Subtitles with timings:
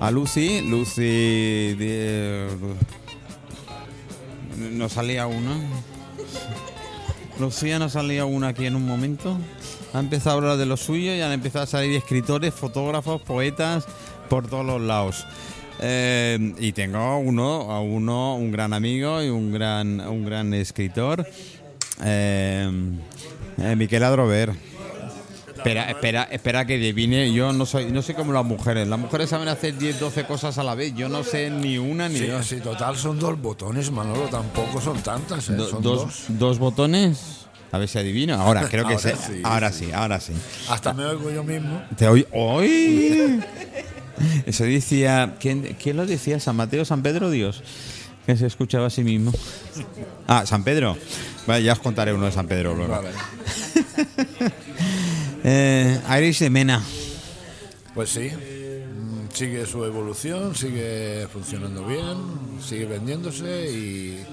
[0.00, 0.60] a Lucy.
[0.62, 1.74] Lucy.
[1.74, 2.48] de-
[4.72, 5.56] no salía una.
[7.38, 9.38] Lucía no salía una aquí en un momento.
[9.94, 13.86] Ha empezado a hablar de lo suyo y han empezado a salir escritores, fotógrafos, poetas
[14.28, 15.24] por todos los lados.
[15.80, 21.24] Eh, y tengo uno, a uno, un gran amigo y un gran, un gran escritor,
[22.04, 22.68] eh,
[23.58, 24.52] eh, Miquel Adrover.
[25.58, 27.32] Espera, espera, espera que adivine.
[27.32, 28.88] Yo no soy, no soy como las mujeres.
[28.88, 30.94] Las mujeres saben hacer 10, 12 cosas a la vez.
[30.94, 32.46] Yo no sé ni una ni Sí, dos.
[32.46, 35.54] sí, total son dos botones, Manolo, tampoco son tantas, ¿eh?
[35.54, 36.22] Do- son dos, dos.
[36.28, 37.44] dos botones.
[37.70, 38.34] A ver si adivino.
[38.40, 39.16] Ahora, creo que Ahora sé.
[39.16, 39.84] sí, ahora sí.
[39.86, 40.32] sí, ahora sí.
[40.70, 41.82] Hasta me oigo yo mismo.
[41.96, 42.26] Te oí.
[42.32, 43.40] ¡Hoy!
[44.46, 45.34] Eso decía.
[45.38, 46.40] ¿quién, ¿Quién lo decía?
[46.40, 47.62] ¿San Mateo, San Pedro, Dios?
[48.26, 49.32] Que se escuchaba a sí mismo.
[50.26, 50.96] Ah, San Pedro.
[51.46, 52.92] Vale, ya os contaré uno de San Pedro luego.
[52.92, 53.08] Vale.
[55.44, 56.82] Eh, Irish de Mena.
[57.94, 62.16] Pues sí, mm, sigue su evolución, sigue funcionando bien,
[62.62, 64.24] sigue vendiéndose y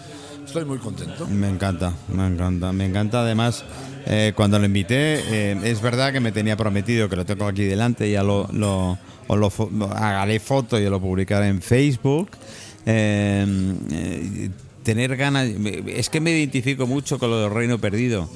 [0.45, 1.27] estoy muy contento.
[1.27, 2.71] Me encanta, me encanta.
[2.71, 3.63] Me encanta además.
[4.07, 7.63] eh, cuando lo invité, eh, es verdad que me tenía prometido que lo tengo aquí
[7.63, 12.29] delante, ya lo, lo, foto y lo publicaré en Facebook.
[12.85, 13.45] Eh,
[13.91, 14.49] eh,
[14.83, 15.49] tener ganas,
[15.87, 18.29] es que me identifico mucho con lo del reino perdido.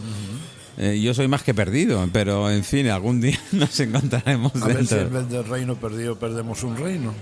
[0.81, 4.85] Eh, yo soy más que perdido, pero en fin, algún día nos encontraremos A ver
[4.87, 5.01] si dentro.
[5.01, 7.13] en vez de reino perdido perdemos un reino.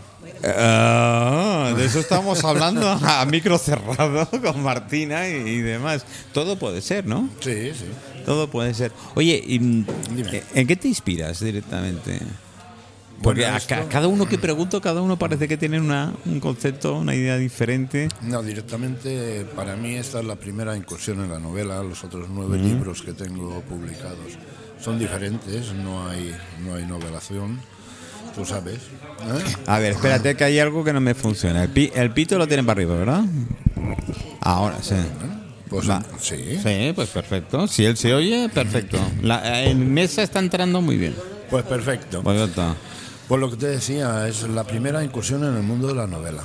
[0.44, 6.06] Ah, de eso estamos hablando a micro cerrado con Martina y, y demás.
[6.34, 7.30] Todo puede ser, ¿no?
[7.40, 7.86] Sí, sí.
[8.26, 8.92] Todo puede ser.
[9.16, 9.86] Oye, y, mm,
[10.16, 10.44] Dime.
[10.54, 12.20] ¿en qué te inspiras directamente?
[13.22, 16.40] Porque Bueno, a esto- cada uno que pregunto, cada uno parece que tiene una, un
[16.40, 18.10] concepto, una idea diferente.
[18.22, 21.82] No, directamente para mí esta es la primera incursión en la novela.
[21.84, 24.38] Los otros nueve libros que tengo publicados
[24.82, 27.60] son diferentes, no hay, no hay novelación,
[28.36, 28.76] tú sabes.
[28.76, 29.44] ¿eh?
[29.66, 31.64] A ver, espérate que hay algo que no me funciona.
[31.64, 33.24] El, pi- el pito lo tienen para arriba, ¿verdad?
[34.42, 34.96] Ahora sí.
[35.70, 36.02] Pues Va.
[36.20, 36.60] sí.
[36.64, 37.68] Sí, pues perfecto.
[37.68, 38.98] Si él se oye, perfecto.
[39.22, 41.14] La, en mesa está entrando muy bien.
[41.50, 42.22] Pues perfecto.
[42.24, 42.76] Pues ya está.
[43.28, 46.44] Pues lo que te decía, es la primera incursión en el mundo de la novela.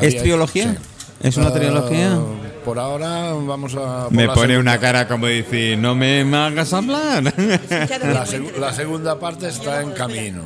[0.00, 0.72] ¿Es trilogía?
[0.72, 0.78] sí.
[1.22, 2.18] ¿Es una Eh, trilogía?
[2.64, 4.08] Por ahora vamos a...
[4.10, 7.22] Me pone segunda- una cara como decir, no me hagas hablar.
[7.34, 10.42] La, seg- la segunda parte está en camino,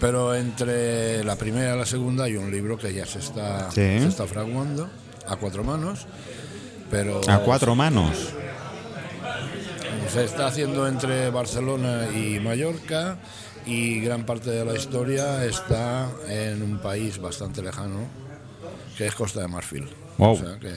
[0.00, 3.80] pero entre la primera y la segunda hay un libro que ya se está, Sí.
[3.80, 4.88] se está fraguando
[5.28, 6.06] a cuatro manos,
[6.90, 8.16] pero A cuatro manos.
[10.12, 13.16] se está haciendo entre Barcelona y Mallorca
[13.66, 18.06] y gran parte de la historia está en un país bastante lejano,
[18.96, 19.88] que es Costa de Marfil.
[20.18, 20.32] Wow.
[20.32, 20.74] O sea que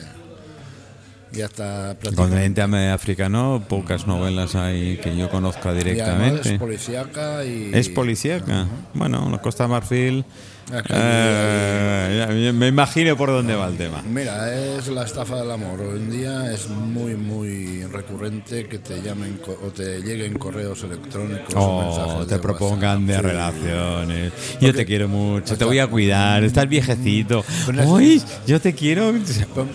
[1.32, 6.54] ya está El continente africano, pocas novelas hay que yo conozca Y directamente.
[6.54, 7.70] es policíaca y...
[7.74, 8.66] Es policíaca.
[8.94, 10.24] Bueno, la Costa de Marfil.
[10.66, 14.02] Que- eh, me imagino por dónde va el tema.
[14.02, 15.80] Mira, es la estafa del amor.
[15.80, 21.54] Hoy en día es muy, muy recurrente que te llamen o te lleguen correos electrónicos
[21.54, 23.24] o Oh, mensajes te de propongan de WhatsApp.
[23.24, 23.30] Sí.
[23.30, 24.32] relaciones.
[24.60, 27.44] Yo te quiero mucho, te voy a cuidar, estás viejecito.
[27.86, 29.12] Uy, yo te quiero.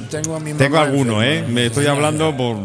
[0.10, 1.44] Tengo a mi Tengo alguno, ¿eh?
[1.48, 2.58] Me estoy hablando por.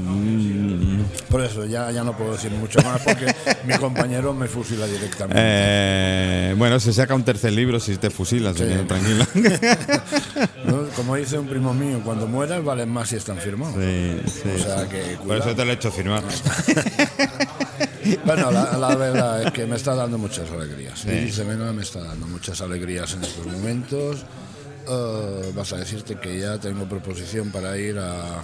[1.31, 3.34] Por eso ya, ya no puedo decir mucho más porque
[3.67, 5.41] mi compañero me fusila directamente.
[5.43, 8.65] Eh, bueno, se saca un tercer libro si te fusilas, Sí.
[8.65, 9.25] eh, tranquilo.
[10.65, 10.87] ¿No?
[10.97, 13.75] Como dice un primo mío, cuando mueras valen más si están firmados.
[13.77, 14.89] Sí, sí, O sea sí.
[14.91, 16.22] que Por eso te lo he hecho firmar.
[18.25, 21.05] Bueno, la, la verdad es que me está dando muchas alegrías.
[21.06, 24.25] Iris de Mena me está dando muchas alegrías en estos momentos.
[24.88, 28.43] Eh, vas a decirte que ya tengo proposición para ir a,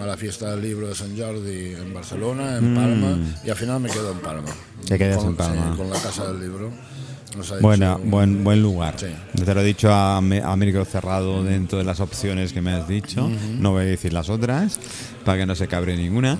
[0.00, 3.80] a la fiesta del libro de San Jordi en Barcelona, en Palma, y al final
[3.80, 4.48] me quedo en Palma.
[4.82, 4.84] Mm.
[4.86, 5.70] Te quedas Con- en Palma.
[5.72, 6.70] sí, con la casa del libro.
[7.94, 8.94] Dicho- buen, buen lugar.
[8.98, 9.06] Sí.
[9.44, 12.88] Te lo he dicho a, a micro cerrado dentro de las opciones que me has
[12.88, 13.28] dicho.
[13.58, 14.78] No voy a decir las otras
[15.24, 16.38] para que no se cabre ninguna.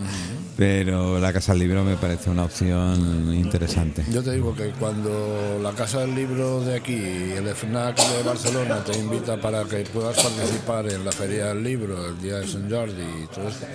[0.58, 4.04] Pero la Casa del Libro me parece una opción interesante.
[4.10, 8.82] Yo te digo que cuando la Casa del Libro de aquí, el FNAC de Barcelona,
[8.82, 12.68] te invita para que puedas participar en la Feria del Libro, el día de San
[12.68, 13.66] Jordi y todo esto,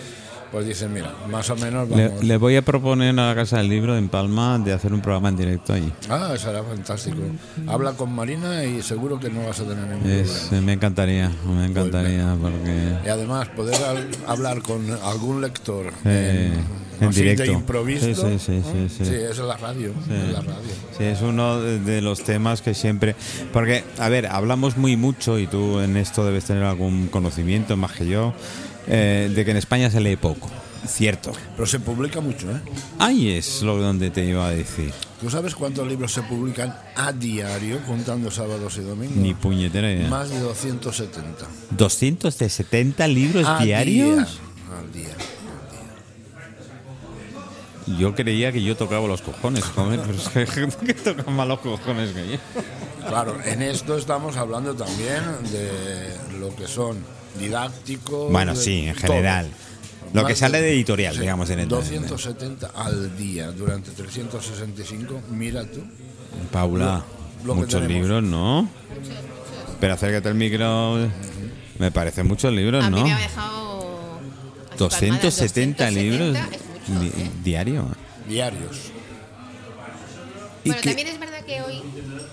[0.53, 2.23] pues dicen, mira, más o menos Le, vamos...
[2.23, 5.29] le voy a proponer a la Casa del Libro en Palma de hacer un programa
[5.29, 5.91] en directo allí.
[6.09, 7.17] Ah, será fantástico.
[7.67, 10.65] Habla con Marina y seguro que no vas a tener ningún Es- problema.
[10.67, 12.97] me encantaría, me encantaría porque...
[13.03, 16.53] Y además poder al- hablar con algún lector Eh,
[17.01, 17.43] en así directo.
[17.43, 18.05] de improviso.
[18.05, 18.61] Sí, sí, sí,
[18.95, 19.13] sí, sí.
[19.15, 19.91] es la radio.
[20.07, 20.71] es la radio.
[20.95, 23.15] Sí, es uno de los temas que siempre...
[23.51, 27.93] Porque, a ver, hablamos muy mucho, y tú en esto debes tener algún conocimiento más
[27.93, 28.33] que yo,
[28.87, 30.49] eh, de que en España se lee poco.
[30.85, 31.31] Cierto.
[31.55, 32.59] Pero se publica mucho, ¿eh?
[32.99, 34.93] Ahí es lo donde te iba a decir.
[35.21, 39.15] ¿Tú sabes cuántos libros se publican a diario, contando sábados y domingos?
[39.15, 40.09] Ni puñetera idea.
[40.09, 41.45] Más de 270.
[41.71, 44.17] 270 libros A diarios.
[44.17, 45.15] día, al día.
[47.97, 51.29] Yo creía que yo tocaba los cojones, joder, pero es que hay gente que toca
[51.31, 52.37] más los cojones que yo.
[53.07, 55.21] Claro, en esto estamos hablando también
[55.51, 56.97] de lo que son
[57.39, 58.31] didácticos.
[58.31, 59.07] Bueno, de sí, en todo.
[59.07, 59.49] general.
[60.13, 65.21] Lo Más que sale de editorial, sí, digamos, en el 270 al día durante 365,
[65.31, 65.83] mira tú.
[66.51, 67.03] Paula,
[67.43, 68.69] Lo- lo que muchos libros, ¿no?
[69.79, 70.97] Pero acércate al micro.
[71.79, 73.05] Me parecen muchos libros, A mí ¿no?
[73.05, 74.19] me ha dejado.
[74.69, 77.31] así 270 palmada, libros 270 es mucho, di- ¿eh?
[77.43, 77.87] diario.
[78.27, 78.77] Diarios.
[80.63, 81.81] ¿Y Bueno, también es verdad que hoy,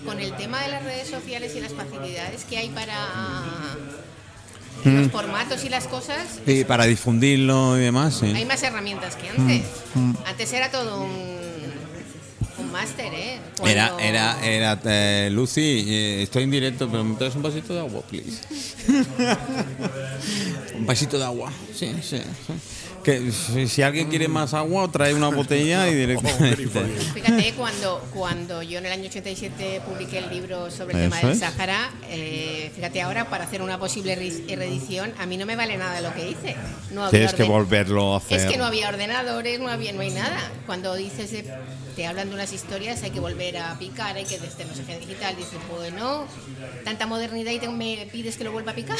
[0.05, 2.95] con el tema de las redes sociales y las facilidades que hay para
[4.83, 4.95] Mm.
[4.97, 8.27] los formatos y las cosas, y para difundirlo y demás, sí.
[8.27, 9.63] hay más herramientas que antes.
[9.93, 13.39] Mm, Antes era todo un, un máster, ¿eh?
[13.65, 17.79] Era, era, era, eh, Lucy, eh, estoy en directo, pero me traes un vasito de
[17.81, 18.41] agua, please.
[20.75, 22.17] un vasito de agua, sí, sí.
[22.17, 22.53] sí.
[23.03, 23.31] Que
[23.67, 26.67] si- alguien quiere más agua, trae una botella y directamente.
[27.13, 31.31] Fíjate, cuando, cuando yo en el año 87 publiqué el libro sobre el tema del
[31.31, 31.39] es.
[31.39, 35.77] Sáhara, eh, fíjate ahora, para hacer una posible re- reedición, a mí no me vale
[35.77, 36.55] nada de lo que hice.
[36.91, 38.39] No había Tienes que volverlo a hacer.
[38.39, 40.37] Es que no había ordenadores, no había, no hay nada.
[40.65, 41.51] Cuando dices, de-
[41.95, 44.83] te hablan de unas historias, hay que volver a picar, hay que desde no sé
[44.83, 46.25] qué digital, dices, bueno,
[46.85, 48.97] tanta modernidad y te- me pides que lo vuelva a picar.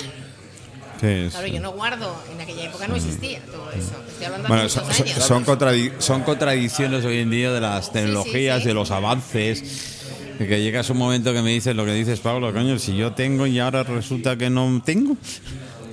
[1.02, 1.54] Sí, Claro, sí.
[1.54, 3.92] yo no guardo, en aquella época no existía todo eso.
[4.08, 5.24] Estoy hablando Bueno, hace son, son- años.
[5.26, 8.68] son contradi- son contradicciones hoy en día de las tecnologías, sí.
[8.68, 9.98] de los avances.
[10.38, 13.14] de Que llegas un momento que me dices lo que dices, Pablo, coño, si yo
[13.14, 15.16] tengo y ahora resulta que no tengo.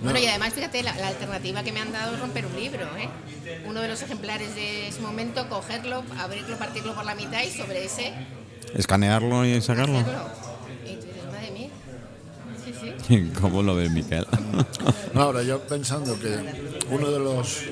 [0.02, 2.84] Bueno, y además, fíjate, la, la alternativa que me han dado es romper un libro,
[2.98, 3.08] ¿eh?
[3.66, 7.84] Uno de los ejemplares de ese momento, cogerlo, abrirlo, partirlo por la mitad y sobre
[7.84, 8.12] ese
[8.74, 9.98] Escanearlo y sacarlo.
[9.98, 10.22] hacerlo.
[10.86, 11.68] Y tú dices, madre mía.
[12.64, 12.92] Sí, sí.
[13.40, 14.26] ¿Cómo lo ves, Miquel?
[15.14, 16.36] No, ahora yo pensando que
[16.90, 17.62] uno de los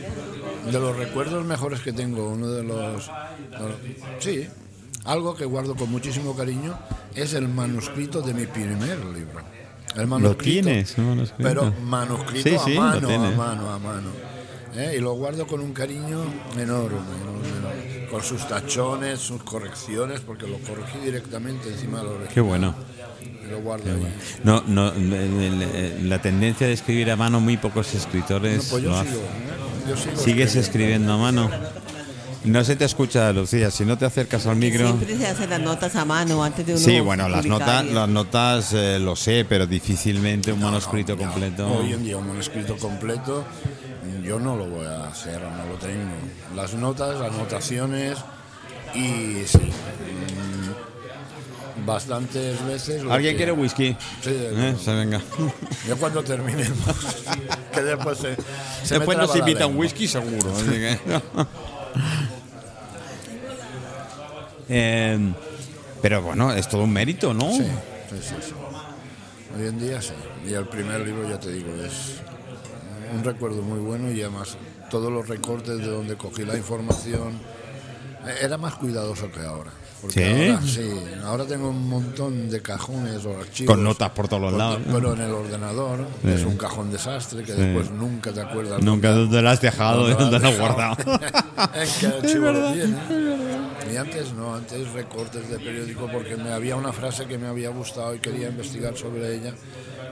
[0.70, 3.10] de los recuerdos mejores que tengo, uno de los
[4.18, 4.46] sí,
[5.04, 6.76] algo que guardo con muchísimo cariño
[7.14, 9.40] es el manuscrito de mi primer libro.
[9.94, 11.42] El manuscrito, tienes, el manuscrito?
[11.48, 13.36] Pero manuscrito Sí, a sí, lo mano, a tienes.
[13.36, 14.08] mano, a mano.
[14.74, 14.96] ¿eh?
[14.98, 16.22] Y lo guardo con un cariño
[16.58, 18.06] enorme, enorme, enorme.
[18.10, 22.74] con sus tachones, sus correcciones, porque lo corregí directamente encima de lo Qué bueno.
[23.22, 24.14] Y lo guardo ahí.
[24.44, 24.92] No, no,
[26.02, 29.14] la tendencia de escribir a mano, muy pocos No, escritores pues yo lo sigo.
[29.16, 29.88] ¿eh?
[29.88, 31.50] Yo sigo Sigues escribiendo a mano.
[32.44, 33.70] No se te escucha, Lucía.
[33.72, 34.86] Si no te acercas al micro.
[34.86, 38.08] Siempre se hacen las notas a mano antes de uno Sí, bueno, las notas, las
[38.08, 41.66] notas eh, lo sé, pero difícilmente un manuscrito No, no, completo.
[41.68, 43.44] Hoy en día un manuscrito completo
[44.26, 46.10] yo no lo voy a hacer, no lo tengo.
[46.56, 48.18] Las notas, las anotaciones
[48.94, 49.70] y sí.
[51.84, 53.02] Bastantes veces.
[53.10, 53.96] ¿Alguien quiere whisky?
[54.22, 55.20] Sí, Eh, se venga.
[55.86, 56.78] Yo cuando terminemos,
[57.72, 58.34] que después se,
[58.84, 59.82] se Después nos traba la invita un lengua.
[59.84, 60.52] whisky seguro.
[60.56, 60.98] así que-
[64.68, 65.32] Eh,
[66.02, 67.50] pero bueno, es todo un mérito, ¿no?
[67.52, 67.64] Sí,
[68.10, 68.52] sí, sí, sí.
[69.56, 70.12] Hoy en día sí.
[70.46, 72.20] Y el primer libro, ya te digo, es
[73.14, 74.56] un recuerdo muy bueno y además
[74.90, 77.34] todos los recortes de donde cogí la información
[78.26, 79.70] eh, era más cuidadoso que ahora.
[80.00, 80.50] Porque ¿Sí?
[80.50, 83.74] Ahora, sí, ahora tengo un montón de cajones o archivos.
[83.74, 84.80] Con notas por todos los lados.
[84.84, 88.82] Pero en el ordenador es un cajón desastre que después nunca te acuerdas.
[88.82, 90.96] Nunca dónde lo has dejado, dónde dónde lo has guardado.
[91.84, 92.96] en.
[93.92, 97.70] Y antes no, antes recortes de periódico porque me había una frase que me había
[97.70, 99.54] gustado y quería investigar sobre ella.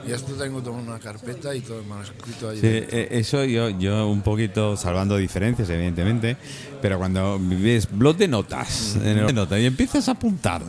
[0.06, 2.60] Y esto tengo toda una carpeta y todo el manuscrito ahí.
[2.60, 6.36] Sí, eh, eso yo, yo un poquito salvando diferencias, evidentemente,
[6.82, 10.62] pero cuando ves blog de notas, en el de notas y empiezas a apuntar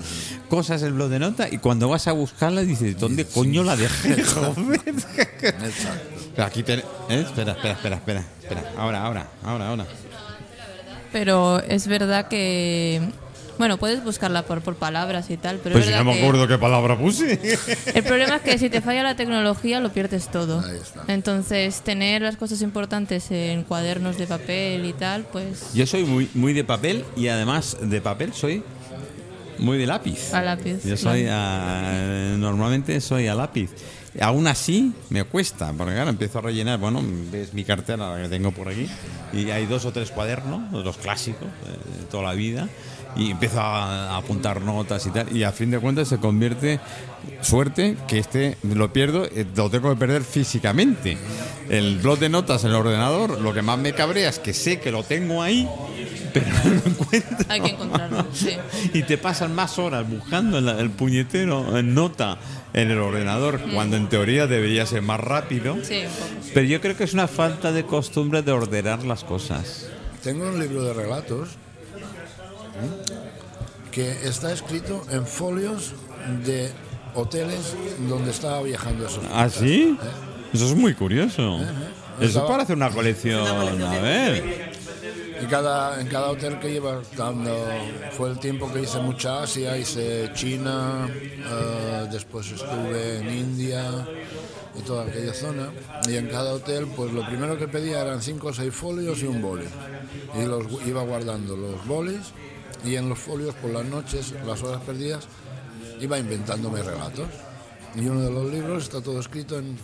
[0.49, 3.75] cosas en el blog de notas y cuando vas a buscarla dices, ¿dónde coño la
[3.75, 4.23] dejé?
[4.23, 4.81] Joder.
[4.87, 6.41] Exacto.
[6.43, 6.83] Aquí ¿eh?
[7.09, 8.63] Espera, espera, espera, espera, espera.
[8.77, 9.85] Ahora, ahora, ahora, ahora.
[11.11, 13.01] Pero es verdad que.
[13.57, 16.19] Bueno, puedes buscarla por, por palabras y tal, pero Pues es si no me que
[16.19, 17.39] acuerdo qué palabra puse.
[17.93, 20.59] el problema es que si te falla la tecnología lo pierdes todo.
[20.59, 21.03] Ahí está.
[21.07, 26.29] Entonces, tener las cosas importantes en cuadernos de papel y tal, pues Yo soy muy,
[26.33, 28.61] muy de papel y además de papel soy
[29.59, 30.33] muy de lápiz.
[30.33, 30.83] a lápiz.
[30.83, 33.69] Yo soy a- normalmente soy a lápiz.
[34.21, 38.29] Aún así me cuesta, porque claro, empiezo a rellenar, bueno, ves mi cartera la que
[38.29, 38.87] tengo por aquí
[39.33, 42.69] y hay dos o tres cuadernos, los clásicos eh, de toda la vida
[43.15, 46.79] y empiezo a, apuntar notas y tal y a fin de cuentas se convierte
[47.41, 51.17] suerte que este lo pierdo, eh, lo tengo que perder físicamente.
[51.69, 54.79] el blog de notas en el ordenador, lo que más me cabrea es que sé
[54.79, 55.67] que lo tengo ahí,
[56.33, 57.45] pero no lo encuentro.
[57.49, 58.51] Hay que encontrarlo, sí.
[58.93, 62.37] Y te pasan más horas buscando el, el puñetero en nota
[62.73, 65.77] en el ordenador, cuando en teoría debería ser más rápido.
[65.81, 66.51] Sí, un poco.
[66.53, 69.87] Pero yo creo que es una falta de costumbre de ordenar las cosas.
[70.21, 71.49] Tengo un libro de relatos.
[73.91, 75.93] Que está escrito en folios
[76.45, 76.69] de
[77.13, 77.75] hoteles
[78.09, 79.97] donde estaba viajando esos ¿Ah, sí?
[80.01, 80.07] ¿Eh?
[80.53, 81.57] Eso es muy curioso.
[81.59, 81.65] Eso
[82.21, 83.45] es Estaba- para hacer una colección.
[83.47, 84.75] A ver.
[85.41, 87.53] Y cada, en cada hotel que iba dando,
[88.17, 93.83] fue el tiempo que hice mucha Asia, hice China, eh, después estuve en India
[94.77, 95.69] y toda aquella zona.
[96.07, 99.25] Y en cada hotel, pues lo primero que pedía eran cinco o seis folios y
[99.25, 99.65] un boli.
[100.41, 102.21] Y los iba guardando los bolis
[102.85, 105.25] y en los folios por las noches, las horas perdidas,
[105.99, 107.27] iba inventándome relatos.
[107.95, 109.77] Y uno de los libros está todo escrito en, en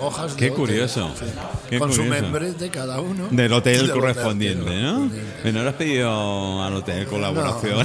[0.00, 1.24] hojas de Qué hotel, curioso, sí,
[1.68, 2.22] qué con su curioso.
[2.22, 3.26] membrete cada uno.
[3.32, 5.10] Del hotel Del correspondiente, ¿no?
[5.42, 7.84] Bueno, no has pedido al hotel colaboración.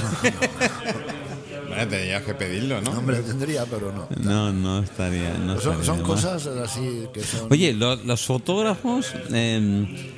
[1.68, 2.92] bueno, tenías que pedirlo, ¿no?
[2.92, 4.06] Hombre, tendría, pero no.
[4.20, 5.30] No, no estaría.
[5.38, 6.06] No Son, estaría son mal.
[6.06, 7.48] cosas así que son.
[7.50, 10.14] Oye, lo- los fotógrafos, eh,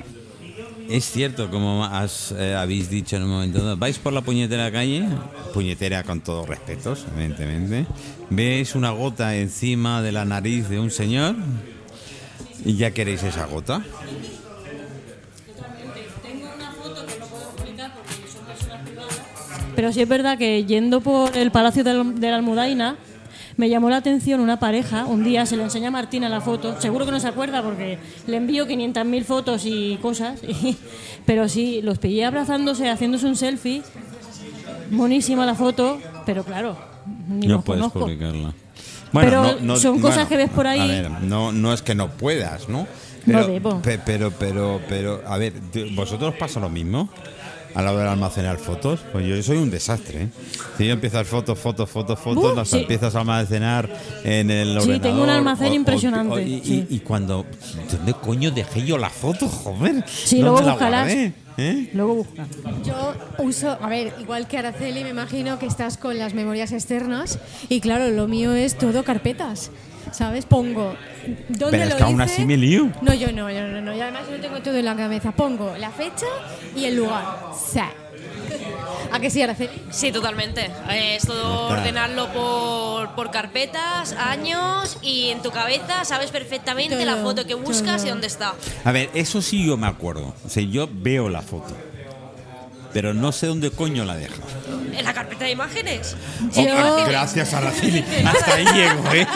[0.89, 4.71] es cierto, como has, eh, habéis dicho en un momento dado, vais por la puñetera
[4.71, 5.07] calle,
[5.53, 7.85] puñetera con todos respetos, evidentemente,
[8.29, 11.35] veis una gota encima de la nariz de un señor
[12.63, 13.81] y ya queréis esa gota.
[19.75, 22.95] Pero sí es verdad que yendo por el Palacio de la Almudaina,
[23.57, 25.05] me llamó la atención una pareja.
[25.05, 26.79] Un día se le enseña a Martina la foto.
[26.81, 27.97] Seguro que no se acuerda porque
[28.27, 30.41] le envío 500.000 fotos y cosas.
[30.47, 30.77] y-
[31.25, 33.81] pero sí, los pillé abrazándose, haciéndose un selfie.
[34.91, 36.77] Monísima la foto, pero claro,
[37.27, 37.99] ni no los puedes conozco.
[38.01, 38.53] publicarla.
[39.11, 40.79] Pero son cosas que ves por ahí.
[40.79, 42.85] A ver, no, no es que no puedas, ¿no?
[43.25, 43.81] No debo.
[43.81, 45.53] pe- pero, pero, pero, a ver,
[45.95, 47.09] ¿vosotros os pasa lo mismo?
[47.75, 50.23] A la hora de almacenar fotos, pues yo soy un desastre.
[50.23, 50.29] ¿eh?
[50.77, 52.77] Si yo empiezo a hacer fotos, fotos, fotos, fotos, Uh, las sí.
[52.79, 53.89] empiezas a almacenar
[54.23, 55.01] en el Sí, ordenador.
[55.01, 56.87] tengo un almacén impresionante, y, y- sí.
[56.89, 57.45] y cuando,
[57.91, 60.05] ¿dónde coño dejé yo la foto, joder?
[60.07, 61.11] Sí, ¿Dónde luego buscarás.
[61.57, 61.89] ¿Eh?
[61.93, 62.45] Luego busca.
[62.85, 67.39] Yo uso, a ver, igual que Araceli, me imagino que estás con las memorias externas
[67.69, 69.71] y claro, lo mío es todo carpetas.
[70.11, 70.45] ¿Sabes?
[70.45, 70.95] Pongo.
[71.49, 72.89] ¿Dónde Pero es lo que aún así me lío.
[73.01, 73.95] No, yo no, yo no, no.
[73.95, 75.31] Y además yo tengo todo en la cabeza.
[75.31, 76.25] Pongo la fecha
[76.75, 77.23] y el lugar.
[77.55, 77.79] Sí.
[79.11, 79.71] ¿A que sí, Araceli?
[79.91, 80.69] Sí, totalmente.
[80.91, 87.45] Es todo ordenarlo por, por carpetas, años y en tu cabeza sabes perfectamente la foto
[87.45, 88.07] que buscas todo.
[88.07, 88.53] y dónde está.
[88.83, 90.33] A ver, eso sí yo me acuerdo.
[90.45, 91.75] O sea, yo veo la foto.
[92.95, 94.35] Pero no sé dónde coño la dejo.
[94.97, 96.15] En la carpeta de imágenes.
[96.55, 98.01] Oh, Yo- ah, gracias, Araceli.
[98.25, 99.27] Hasta ahí llego, ¿eh?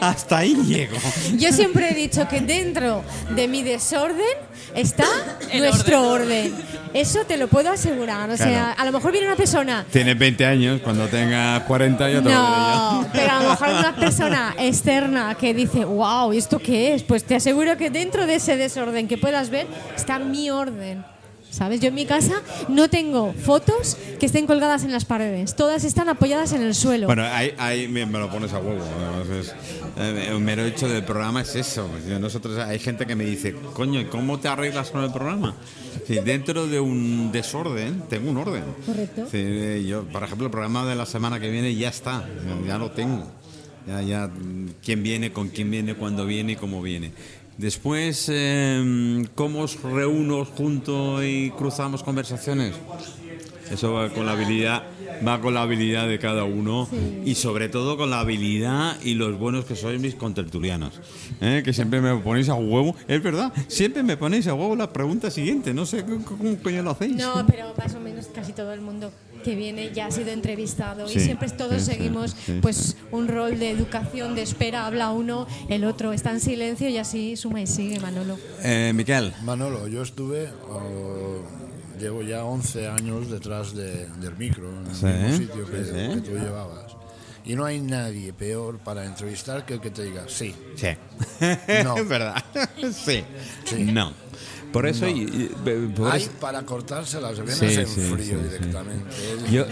[0.00, 0.96] Hasta ahí llego.
[1.36, 3.02] Yo siempre he dicho que dentro
[3.34, 4.36] de mi desorden
[4.72, 5.04] está
[5.50, 6.54] El nuestro orden.
[6.94, 8.30] Eso te lo puedo asegurar.
[8.30, 8.74] O sea, Claro.
[8.78, 13.02] a lo mejor viene una persona Tienes 20 años, cuando tengas 40 ya te No,
[13.02, 13.08] yo.
[13.12, 17.02] pero a lo mejor una persona externa que dice, wow, ¿y esto qué es?
[17.02, 19.66] Pues te aseguro que dentro de ese desorden que puedas ver
[19.96, 21.04] está mi orden.
[21.56, 21.80] ¿Sabes?
[21.80, 25.56] Yo en mi casa no tengo fotos que estén colgadas en las paredes.
[25.56, 27.06] Todas están apoyadas en el suelo.
[27.06, 28.82] Bueno, ahí, ahí me, me lo pones a huevo.
[29.40, 29.54] es-
[29.98, 31.88] eh, el mero hecho del programa es eso.
[32.20, 35.54] Nosotros hay gente que me dice, coño, ¿y cómo te arreglas con el programa?
[36.06, 38.62] Si dentro de un desorden, tengo un orden.
[38.84, 39.26] Correcto.
[39.86, 42.22] Yo, por ejemplo, el programa de la semana que viene ya está,
[42.66, 43.26] ya lo tengo.
[43.86, 44.30] Ya, ya,
[44.84, 47.12] quién viene, con quién viene, cuándo viene y cómo viene.
[47.58, 52.74] Después, eh, ¿cómo os reúno juntos y cruzamos conversaciones?
[53.70, 54.84] Eso va con la habilidad,
[55.26, 56.88] va con la habilidad de cada uno
[57.24, 61.00] y sobre todo con la habilidad y los buenos que sois mis contertulianos.
[61.40, 61.62] ¿eh?
[61.64, 62.94] Que siempre me ponéis a huevo.
[63.08, 65.74] Es verdad, siempre me ponéis a huevo la pregunta siguiente.
[65.74, 67.16] No sé cómo coño lo hacéis.
[67.16, 69.10] No, pero más o menos casi todo el mundo
[69.46, 73.28] que viene ya ha sido entrevistado Sí, y siempre todos sí, seguimos sí, pues un
[73.28, 77.60] rol de educación, de espera, habla uno, el otro está en silencio y así suma
[77.60, 78.36] y sigue Manolo.
[78.64, 81.42] Eh, Miquel, Manolo, yo estuve, oh,
[82.00, 86.14] llevo ya 11 años detrás de- del micro, en el mismo sitio que, sí.
[86.14, 86.96] que tú llevabas.
[87.44, 90.52] Y no hay nadie peor para entrevistar que el que te diga sí.
[90.74, 90.88] Sí.
[91.84, 91.96] No.
[91.98, 92.42] es verdad.
[92.92, 93.22] sí.
[93.64, 93.76] Sí.
[93.84, 94.12] No.
[94.72, 95.50] Por eso, y, y-
[95.96, 99.04] por Hay eso- para cortarse las venas Sí, en sí, frío sí, directamente.
[99.50, 99.64] Yo,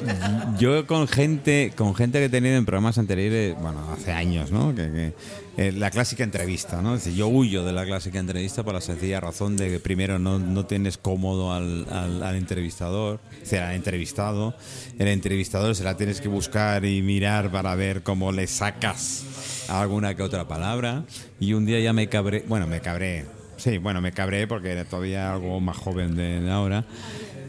[0.59, 4.75] yo con gente con gente que he tenido en programas anteriores, bueno, hace años, ¿no?
[4.75, 5.15] Que, que,
[5.57, 6.95] eh, la clásica entrevista, ¿no?
[6.95, 10.19] Es decir, yo huyo de la clásica entrevista por la sencilla razón de que primero
[10.19, 14.55] no, no tienes cómodo al, al- al entrevistador, o sea, al entrevistado.
[14.99, 19.25] El entrevistador se la tienes que buscar y mirar para ver cómo le sacas
[19.69, 21.05] alguna que otra palabra.
[21.41, 23.27] Y un día ya me cabré, bueno, me cabré.
[23.65, 26.85] Sí, bueno, me cabré porque era todavía algo más joven de ahora.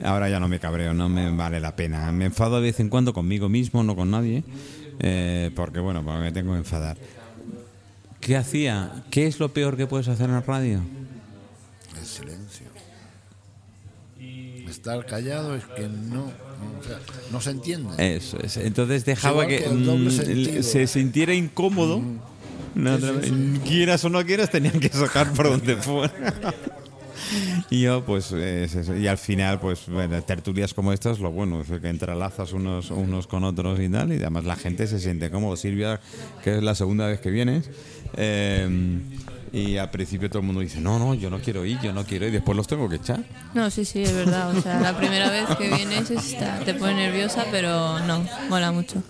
[0.02, 2.10] Ahora ya no me cabreo, no me vale la pena.
[2.14, 4.46] Me enfado de vez en cuando conmigo mismo, no con nadie,
[5.02, 6.96] eh, porque bueno, porque me tengo que enfadar.
[8.22, 9.04] ¿Qué hacía?
[9.12, 10.80] ¿Qué es lo peor que puedes hacer en la radio?
[12.00, 12.68] El silencio.
[14.70, 18.16] Estar callado es que no, no, o sea, no se entiende.
[18.16, 18.56] Eso es.
[18.56, 22.02] Entonces dejaba que, mm, se sintiera incómodo.
[22.76, 23.32] No, otra vez,
[23.66, 26.34] Quieras o no quieras, tenían que sacar por donde fuera.
[27.70, 28.96] Y yo, pues, es eso.
[28.96, 33.26] y al final, pues, bueno, tertulias como estas, lo bueno es que entrelazas unos, unos
[33.28, 35.56] con otros y tal, y además la gente se siente cómodo.
[35.56, 36.00] Silvia,
[36.44, 37.70] que es la segunda vez que vienes,
[38.18, 39.00] eh,
[39.52, 42.04] y al principio todo el mundo dice, no, no, yo no quiero ir, yo no
[42.06, 43.24] quiero ir, y después los tengo que echar.
[43.56, 44.56] No, sí, sí, es verdad.
[44.56, 49.02] O sea, la primera vez que vienes está- te pone nerviosa, pero no, mola mucho.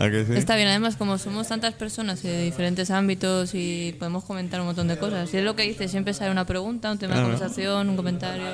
[0.00, 0.32] ¿A que sí?
[0.34, 4.88] Está bien, además, como somos tantas personas de diferentes ámbitos y podemos comentar un montón
[4.88, 5.32] de cosas.
[5.34, 8.44] Y es lo que dices, siempre sale una pregunta, un tema de conversación, un comentario.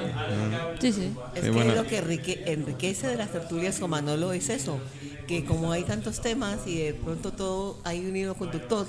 [0.81, 1.13] Sí, sí.
[1.35, 1.75] Es Sí, que bueno.
[1.75, 4.81] lo que enrique- enriquece de las tertulias con Manolo es eso,
[5.29, 8.87] que como hay tantos temas y de pronto todo hay un hilo conductor,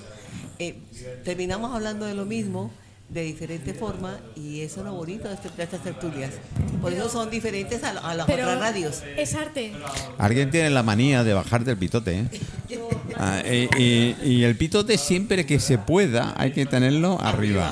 [0.57, 0.75] eh,
[1.23, 2.71] terminamos hablando de lo mismo
[3.09, 6.33] de diferente forma y eso es lo bonito de, este- de estas tertulias.
[6.81, 9.01] Por eso son diferentes a, a las Pero otras radios.
[9.17, 9.71] es arte.
[10.17, 12.25] Alguien tiene la manía de bajar del pitote, ¿eh?
[13.19, 17.71] Ah, y, y- y el pitote siempre que se pueda hay que tenerlo arriba.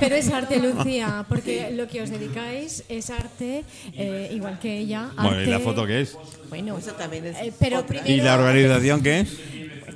[0.00, 3.64] Pero es arte, Lucía, porque lo que os dedicáis es arte,
[3.94, 5.10] eh, igual que ella.
[5.16, 6.16] Bueno, ¿y arte- la foto qué es?
[6.48, 9.28] Bueno, Eso también es eh, pero primero ¿Y la organización qué es?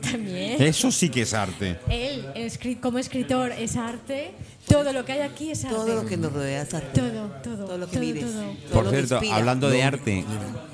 [0.02, 0.60] También.
[0.62, 1.78] Eso sí que es arte.
[1.88, 2.26] Él,
[2.80, 4.32] como escritor, es arte.
[4.68, 5.76] Todo lo que hay aquí es arte.
[5.76, 7.00] Todo lo que nos rodea es arte.
[7.00, 7.64] Todo, todo.
[7.66, 8.24] Todo lo que todo, vives.
[8.24, 8.42] todo.
[8.42, 9.36] Todo Por cierto, inspira.
[9.36, 10.24] hablando de arte,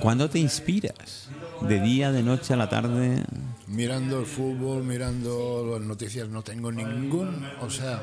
[0.00, 1.28] ¿cuándo te inspiras?
[1.62, 3.22] ¿De día, de noche, a la tarde?
[3.66, 8.02] Mirando el fútbol, mirando las noticias, no tengo ningún, o sea...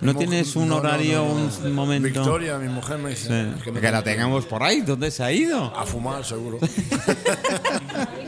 [0.00, 1.66] ¿No tienes un no, horario, no, no.
[1.66, 2.08] un momento?
[2.08, 3.52] Victoria, mi mujer me dice...
[3.54, 3.60] Sí.
[3.62, 4.80] que me Que la tengamos por ahí.
[4.80, 5.74] ¿Dónde se ha ido?
[5.76, 6.58] A fumar, seguro.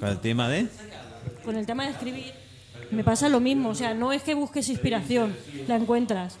[0.00, 0.66] Con el tema de...
[1.44, 2.32] Con el tema de escribir
[2.90, 5.36] me pasa lo mismo, o sea, no es que busques inspiración,
[5.66, 6.38] la encuentras.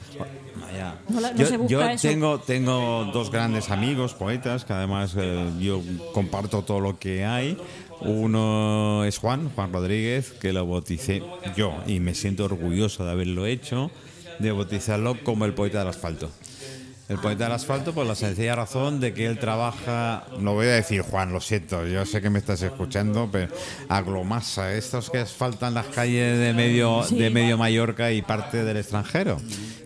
[0.58, 0.94] Vaya.
[1.10, 2.08] No la- no yo se busca yo eso.
[2.08, 5.82] tengo, tengo dos grandes amigos, poetas, que además eh, yo
[6.14, 7.58] comparto todo lo que hay.
[8.00, 11.22] Uno es Juan, Juan Rodríguez, que lo bauticé
[11.54, 13.90] yo y me siento orgulloso de haberlo hecho,
[14.38, 16.30] de bautizarlo como el poeta del asfalto.
[17.08, 20.72] El poeta del asfalto por la sencilla razón de que él trabaja, no voy a
[20.72, 23.50] decir Juan, lo siento, yo sé que me estás escuchando, pero
[23.88, 29.38] aglomasa, estos que asfaltan las calles de medio, de medio Mallorca y parte del extranjero.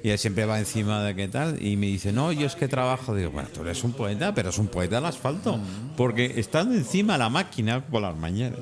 [0.03, 2.67] Y él siempre va encima de qué tal, y me dice, no, yo es que
[2.67, 5.61] trabajo, digo, bueno, tú eres un poeta, pero es un poeta del asfalto,
[5.97, 8.59] porque estando encima de la máquina por las mañanas,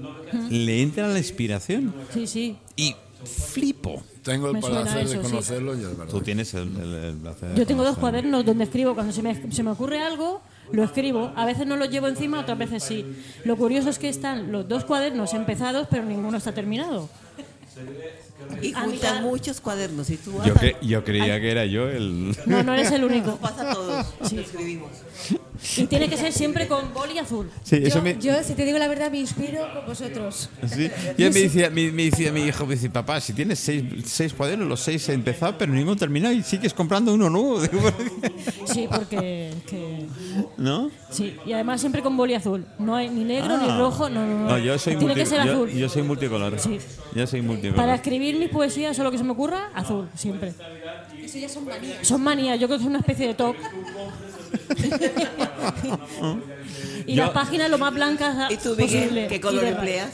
[0.51, 2.59] le entra la inspiración Sí, sí.
[2.77, 4.02] y flipo.
[4.22, 5.18] Tengo el Me placer de sí.
[5.22, 6.12] conocerlo y es verdad.
[6.12, 8.94] Tú tienes el, el- el placer Yo tengo dos cuadernos donde escribo.
[8.94, 11.33] Cuando se me, se me ocurre algo, lo escribo.
[11.37, 13.04] A veces no lo llevo encima, otras veces sí.
[13.44, 17.09] Lo curioso es que están los dos cuadernos empezados, pero ninguno está terminado.
[18.62, 20.11] Y juntan muchos cuadernos.
[20.11, 22.37] Y tú vas Yo, a- que, yo creía que era yo el...
[22.46, 23.37] No, no eres el Nos único.
[23.37, 24.07] pasa a todos.
[24.33, 24.90] lo escribimos.
[25.76, 27.50] Y tiene que ser siempre con boli azul.
[27.62, 28.16] Sí, eso Yo, me...
[28.18, 30.48] yo, si te digo la verdad, me inspiro con vosotros.
[30.66, 30.90] Sí.
[31.18, 33.85] Y él me decía, me, me decía mi hijo, me dice, papá, si tienes seis,
[34.07, 37.61] seis cuadernos, los seis he empezado, pero ninguno terminado y sigues comprando uno nuevo.
[38.66, 39.53] Sí, porque.
[39.66, 40.07] que-
[40.57, 40.90] ¿No?
[41.11, 42.64] sí, y además siempre con boli azul.
[42.79, 43.79] No hay ni negro ni Ah.
[43.79, 44.09] rojo.
[44.09, 44.48] No, no, no.
[44.50, 45.70] No, yo soy, Tiene multi- que ser yo, azul.
[45.70, 46.59] yo soy multicolor.
[46.59, 46.79] Sí.
[47.14, 47.76] Yo soy multicolor.
[47.76, 50.53] Para escribir mis poesías o lo que se me ocurra, azul, siempre.
[51.23, 52.07] Eso ya son manías.
[52.07, 53.57] Son manías, yo creo que es una especie de top.
[57.07, 59.27] y Yo- las páginas lo más blancas ¿Y tú, posible.
[59.29, 60.11] Qué color Y de- empleas?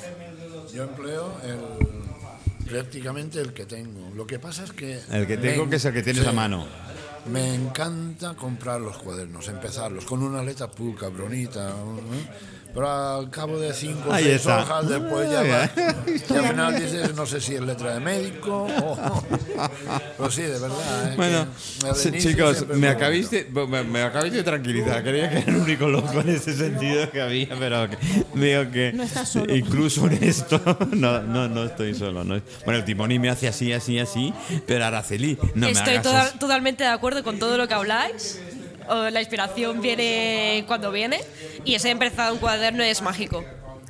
[0.74, 4.10] Yo empleo el, prácticamente el que tengo.
[4.14, 5.00] Lo que pasa es que...
[5.10, 6.28] El que tengo, me- que es el que tienes sí.
[6.28, 6.66] a mano.
[7.32, 11.70] Me encanta comprar los cuadernos, empezarlos con una letra pulca, bonita.
[11.70, 12.28] ¿eh?
[12.76, 14.58] Pero al cabo de cinco o seis está.
[14.62, 15.70] hojas, después ya va.
[16.06, 19.22] Y al final dices, no sé si es letra de médico o.
[20.18, 21.12] Pero sí, de verdad.
[21.12, 21.14] ¿eh?
[21.16, 21.46] Bueno,
[22.02, 25.02] que chicos, me acabáis, de, me, me acabáis de tranquilizar.
[25.02, 27.96] Creía que era el único loco en ese sentido que había, pero que-
[28.34, 29.54] veo que No estás solo.
[29.56, 30.60] incluso en esto
[30.92, 32.24] no, no, no estoy solo.
[32.24, 32.42] no.
[32.66, 34.34] Bueno, el Timoni me hace así, así, así,
[34.66, 38.38] pero Araceli, no me Estoy hagas toda- totalmente de acuerdo con todo lo que habláis.
[38.88, 41.20] O la inspiración viene cuando viene
[41.64, 43.44] y ese empezado un cuaderno es mágico.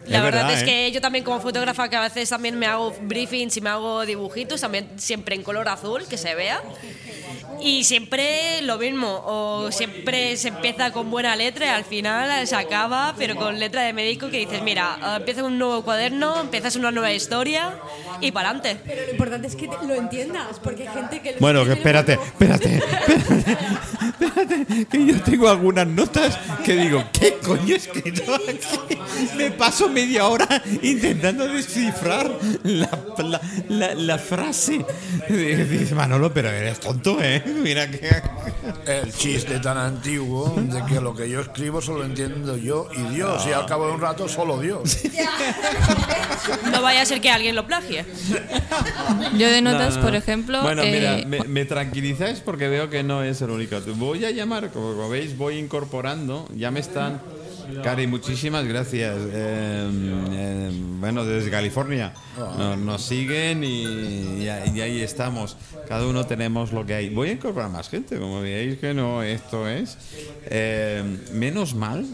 [0.07, 0.67] La Es verdad, verdad, es ¿eh?
[0.67, 4.07] que yo también como fotógrafa que a veces también me hago briefings y me hago
[4.07, 6.63] dibujitos, también siempre en color azul, que se vea.
[7.61, 12.55] Y siempre lo mismo, o siempre se empieza con buena letra y al final se
[12.55, 16.77] acaba, pero con letra de médico que dices, mira, eh, empieza un nuevo cuaderno, empiezas
[16.77, 17.75] una nueva historia
[18.21, 18.81] y para adelante.
[18.85, 21.33] Pero lo importante es que lo entiendas, porque hay gente que...
[21.33, 23.57] lo Bueno, que espérate, espérate, espérate,
[24.91, 28.99] que yo tengo algunas notas que digo, ¿qué coño he escrito aquí?
[29.37, 30.47] Me paso media hora
[30.83, 32.31] intentando descifrar
[32.65, 34.85] la, la, la- la frase.
[35.29, 37.43] Dice Manolo, pero eres tonto, ¿eh?
[37.63, 38.11] Mira que...
[38.87, 43.45] El chiste tan antiguo de que lo que yo escribo solo entiendo yo y Dios,
[43.47, 44.99] y al cabo de un rato solo Dios.
[46.71, 48.05] No vaya a ser que alguien lo plagie.
[49.37, 50.07] Yo de notas, No, no.
[50.07, 50.63] por ejemplo.
[50.63, 53.81] Bueno, eh, mira, me, me tranquilizáis porque veo que no es el único.
[53.97, 56.49] Voy a llamar, como, veis, voy incorporando.
[56.57, 57.21] Ya me están.
[57.83, 59.17] Cari, muchísimas gracias.
[59.19, 59.91] Eh,
[60.33, 62.15] eh, bueno, desde California
[62.79, 65.57] nos, siguen y, y ahí- y ahí estamos.
[65.89, 67.09] Cada uno tenemos lo que hay.
[67.11, 69.99] Voy a incorporar más gente, como veis que no, esto es.
[70.45, 71.03] Eh,
[71.33, 72.07] menos mal,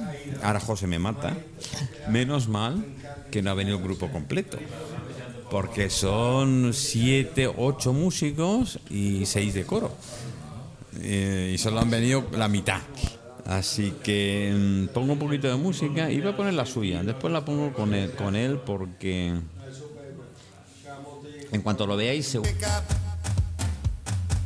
[0.43, 1.37] ahora José me mata,
[2.09, 2.83] menos mal
[3.31, 4.59] que no ha venido el grupo completo.
[5.51, 9.95] Porque son siete, ocho músicos y seis de coro.
[11.01, 12.81] Eh, y solo han venido la mitad.
[13.47, 16.11] Así que mm, pongo un poquito de música.
[16.11, 17.03] Iba a poner la suya.
[17.03, 19.35] Después la pongo con él, con él porque
[21.51, 22.39] en cuanto lo veáis se...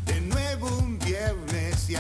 [0.07, 0.97] De nuevo
[1.89, 1.95] y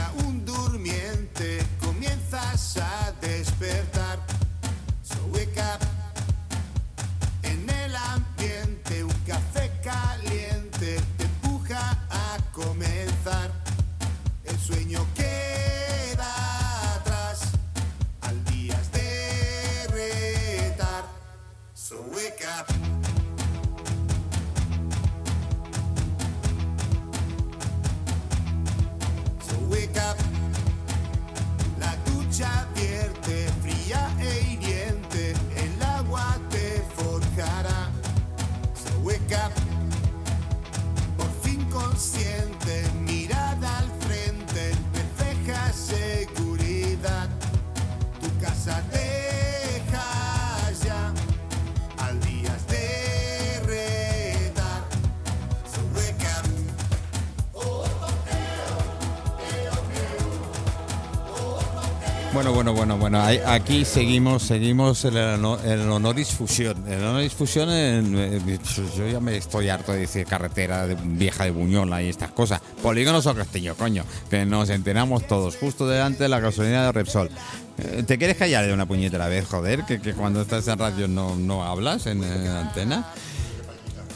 [63.24, 66.84] Aquí seguimos, seguimos el, el honoris fusión.
[66.88, 68.58] El honoris fusión, eh,
[68.96, 72.60] yo ya me estoy harto de decir carretera vieja de Buñola y estas cosas.
[72.82, 74.04] Polígonos o Castillo, coño.
[74.30, 77.30] Que nos enteramos todos, justo delante de la gasolina de Repsol.
[77.78, 79.84] Eh, ¿Te quieres callar de una puñetera vez, joder?
[79.84, 83.06] Que, cuando estás en radio no, no hablas en, en antena.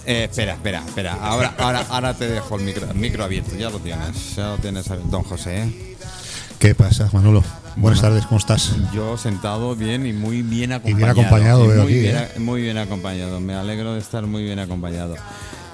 [0.07, 1.15] Eh, espera, espera, espera.
[1.15, 3.55] Ahora, ahora, ahora te dejo el micro, el micro abierto.
[3.57, 5.97] Ya lo tienes, ya lo tienes, don José.
[6.59, 7.45] ¿Qué pasa, Manolo?
[7.81, 8.73] Buenas tardes, ¿cómo estás?
[8.93, 10.97] Yo sentado bien y muy bien acompañado.
[10.99, 12.29] bien acompañado Y veo muy, aquí, bien, ¿eh?
[12.39, 13.41] muy bien acompañado.
[13.41, 15.17] Me alegro de estar muy bien acompañado.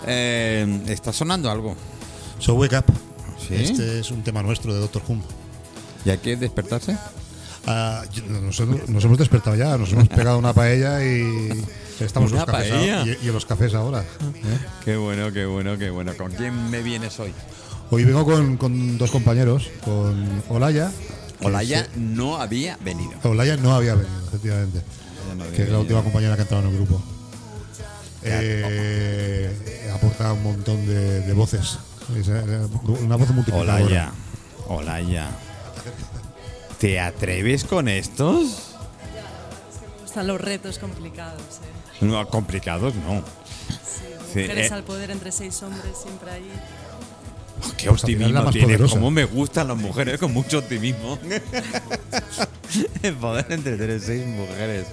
[0.06, 1.76] Eh, ¿Está sonando algo?
[2.38, 2.84] So Wake Up.
[3.48, 3.54] ¿Sí?
[3.56, 5.18] Este es un tema nuestro de Doctor Who.
[6.04, 6.96] ¿Y hay que despertarse?
[7.66, 11.50] Ah, nos, hemos- nos hemos despertado ya, nos hemos pegado una paella y
[11.98, 14.02] estamos en ¿Una los cafés ahora- y, y en los cafés ahora.
[14.02, 14.58] ¿eh?
[14.84, 16.12] Qué bueno, qué bueno, qué bueno.
[16.16, 17.32] ¿Con quién me vienes hoy?
[17.90, 20.92] Hoy vengo con, con dos compañeros, con Olaya.
[21.42, 23.12] Olaya no había venido.
[23.24, 24.82] Olaya no había venido, efectivamente.
[25.36, 27.02] no había que es la última compañera que ha entrado en el grupo.
[28.22, 31.78] Eh, aporta un montón de, de voces.
[32.18, 32.66] Es, eh,
[33.00, 33.76] una voz multiplicadora.
[33.76, 34.12] Olaya,
[34.68, 35.30] Olaya.
[36.78, 38.74] ¿Te atreves con estos?
[40.04, 41.40] Están los retos complicados.
[41.40, 42.04] ¿eh?
[42.04, 43.22] No, complicados, no.
[44.32, 46.50] Sí, Mujeres eh, al poder entre seis hombres, siempre ahí.
[47.76, 48.94] Qué Pues optimismo poderosa.
[48.94, 51.18] Como me gustan las mujeres con mucho optimismo.
[53.02, 54.86] El poder entre tres seis mujeres.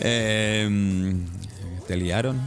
[0.00, 1.14] Eh,
[1.86, 2.40] ¿Te liaron?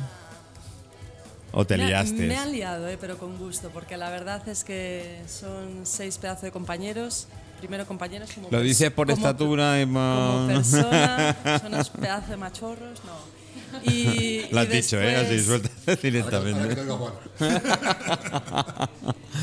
[1.53, 2.13] ¿O te me, liaste?
[2.27, 2.97] me han liado, ¿eh?
[2.99, 7.27] pero con gusto, porque la verdad es que son seis pedazos de compañeros,
[7.59, 12.29] primero compañeros como Lo dices por como- estatura y como más- persona, son unos pedazos
[12.29, 13.40] de machorros, no.
[13.83, 15.15] Y, Lo y has dicho, ¿eh?
[15.15, 15.69] Así suelta
[16.01, 16.77] directamente.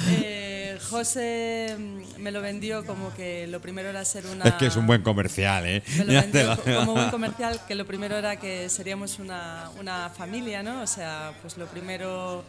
[0.08, 4.44] eh, José mm, me lo vendió como que lo primero era ser una...
[4.44, 5.82] Es que es un buen comercial, ¿eh?
[5.96, 10.62] Me lo vendió como buen comercial, que lo primero era que seríamos una, una familia,
[10.62, 10.82] ¿no?
[10.82, 12.44] O sea, pues lo primero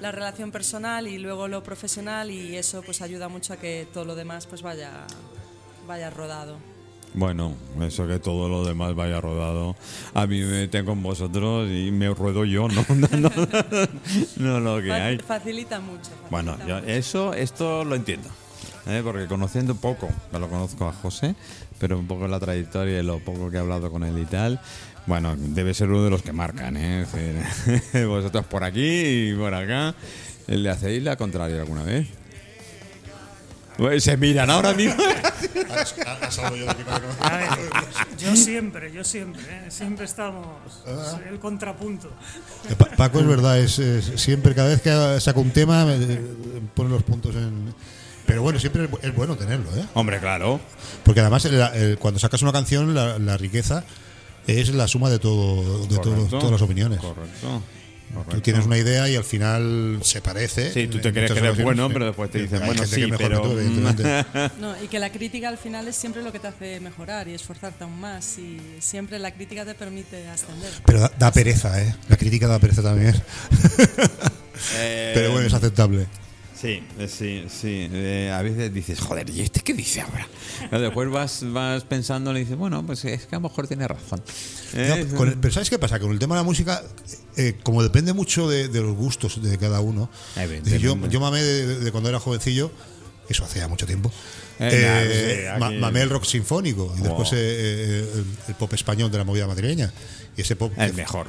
[0.00, 4.04] la relación personal y luego lo profesional y eso pues ayuda mucho a que todo
[4.04, 5.06] lo demás pues vaya,
[5.86, 6.58] vaya rodado.
[7.14, 9.74] Bueno, eso que todo lo demás vaya rodado.
[10.14, 12.84] A mí me meten con vosotros y me ruedo yo, ¿no?
[13.00, 13.30] No,
[14.36, 15.18] no, no lo que hay.
[15.18, 16.10] Facilita mucho.
[16.30, 18.28] Bueno, yo eso, esto lo entiendo.
[18.86, 19.00] ¿eh?
[19.04, 21.34] Porque conociendo poco, me lo conozco a José,
[21.78, 24.60] pero un poco la trayectoria y lo poco que he hablado con él y tal,
[25.06, 27.02] bueno, debe ser uno de los que marcan, ¿eh?
[27.02, 29.94] Es decir, vosotros por aquí y por acá,
[30.46, 32.06] ¿le hacéis la contraria alguna vez?
[33.76, 35.02] Pues se miran ahora mismo.
[38.18, 39.70] Yo siempre, yo siempre, ¿eh?
[39.70, 40.46] siempre estamos
[41.28, 42.08] el contrapunto.
[42.68, 45.96] Eh, Pa- Paco es verdad, es, es- siempre, cada vez que saca un tema, me
[46.74, 47.74] pone los puntos en.
[48.26, 49.84] Pero bueno, siempre es bu- es bueno tenerlo, ¿eh?
[49.94, 50.60] Hombre, claro.
[51.02, 53.84] Porque además, el- el- cuando sacas una canción, la, la riqueza
[54.46, 57.00] es la suma de todo, de todo- todas las opiniones.
[57.00, 57.62] Correcto.
[58.10, 58.42] Tú correcto.
[58.42, 60.72] tienes una idea y al final se parece.
[60.72, 63.40] Sí, tú te crees que eres bueno, pero después te dicen, bueno, sí, pero...
[63.42, 64.26] tú, evidentemente.
[64.58, 67.34] No, y que la crítica al final es siempre lo que te hace mejorar y
[67.34, 70.72] esforzarte aún más y siempre la crítica te permite ascender.
[70.84, 71.94] Pero da, da pereza, ¿eh?
[72.08, 73.14] La crítica da pereza también.
[74.74, 76.06] Eh, pero bueno, es aceptable.
[76.60, 77.88] Sí, eh, sí, sí.
[77.90, 80.26] Eh, a veces dices, joder, ¿y este qué dice ahora?
[80.70, 83.88] Pero después vas, vas pensando y dices, bueno, pues es que a lo mejor tiene
[83.88, 84.20] razón.
[84.74, 85.98] Eh, el- pero ¿sabes qué pasa?
[85.98, 86.82] Con el tema de la música,
[87.36, 90.10] eh, como depende mucho de, de los gustos de cada uno.
[90.62, 92.70] decir, yo, yo mamé de, de cuando era jovencillo,
[93.28, 94.12] eso hace ya mucho tiempo.
[94.58, 94.68] Eh,
[95.48, 99.16] eh, ma- mamé el rock sinfónico y después eh, eh, el, el pop español de
[99.18, 99.90] la movida madrileña.
[100.36, 100.72] Y ese pop.
[100.76, 101.26] El mejor.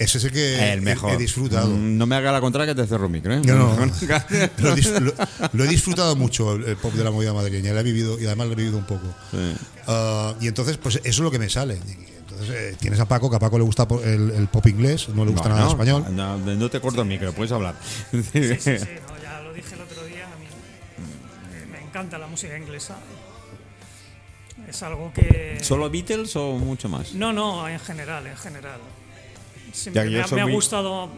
[0.00, 1.12] Ese es el que el he- mejor.
[1.12, 1.68] he disfrutado.
[1.68, 3.40] Mm, No me haga la contraria que te cerro el micro, ¿eh?
[3.44, 3.76] No, no.
[4.58, 5.14] lo, lo-
[5.52, 8.26] lo he disfrutado mucho el, el pop de la movida madrileña, lo he vivido y
[8.26, 9.06] además lo he vivido un poco.
[9.86, 11.74] Ah, y entonces, pues eso es lo que me sale.
[12.18, 15.24] Entonces, eh, tienes a Paco, que a Paco le gusta el, el pop inglés, no
[15.26, 16.16] le gusta No, nada el no, español.
[16.16, 17.74] No, no te corto el micro, puedes hablar.
[18.12, 18.70] Sí, sí, sí,
[19.06, 20.46] no, ya lo dije el otro día, a mí
[21.72, 22.96] me encanta la música inglesa.
[24.68, 25.58] Es algo que...
[25.62, 27.12] ¿Solo Beatles o mucho más?
[27.14, 28.78] No, no, en general, en general.
[29.72, 31.08] Siempre me, me ha gustado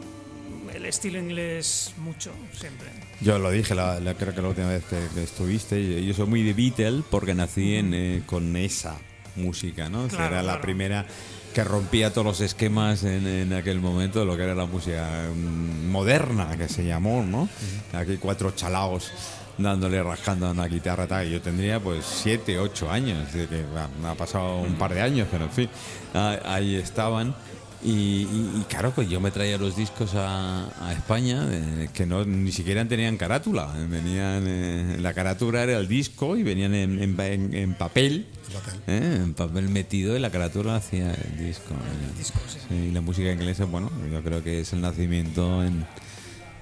[0.74, 2.88] el estilo inglés mucho, siempre.
[3.20, 5.82] Yo lo dije, la, la- creo que la última vez que, que estuviste.
[5.82, 8.96] Yo, yo soy muy de Beatles porque nací en, eh, con esa
[9.36, 10.04] música, ¿no?
[10.04, 10.62] O sea, Claro, era la claro.
[10.62, 11.06] primera
[11.54, 15.28] que rompía todos los esquemas en, en aquel momento de lo que era la música
[15.34, 17.48] mm, moderna, que se llamó, ¿no?
[17.92, 19.12] Aquí cuatro chalaos
[19.58, 21.28] dándole, rascando a una guitarra, tal.
[21.28, 25.28] y Yo tendría pues siete, ocho años, que bueno, ha pasado un par de años,
[25.30, 25.68] pero en fin,
[26.14, 27.34] ah, ahí estaban.
[27.84, 32.06] Y, y- y claro, pues yo me traía los discos a, a España eh, que
[32.06, 33.72] no ni siquiera tenían carátula.
[33.88, 38.26] Venían, eh, la carátula era el disco y venían en, en- en- en papel,
[38.86, 41.74] eh, en papel metido y la carátula hacía el disco.
[41.74, 42.22] eh.
[42.68, 45.84] Sí, y la música inglesa, bueno, yo creo que es el nacimiento en.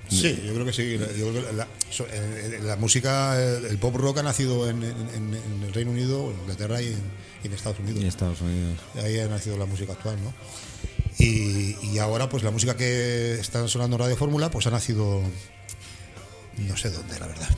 [0.09, 0.97] Sí, yo creo que sí.
[0.99, 1.69] La- yo creo que la, eh,
[2.11, 6.31] eh, la música, el pop rock ha nacido en, en- en- en el Reino Unido,
[6.33, 7.01] en Inglaterra y en,
[7.45, 8.03] y en Estados Unidos.
[8.03, 8.79] Y Estados Unidos.
[9.05, 10.33] Ahí ha nacido la música actual, ¿no?
[11.21, 15.21] Y, y ahora, pues la música que está sonando Radio Fórmula, pues ha nacido.
[16.57, 17.49] No sé dónde, la verdad.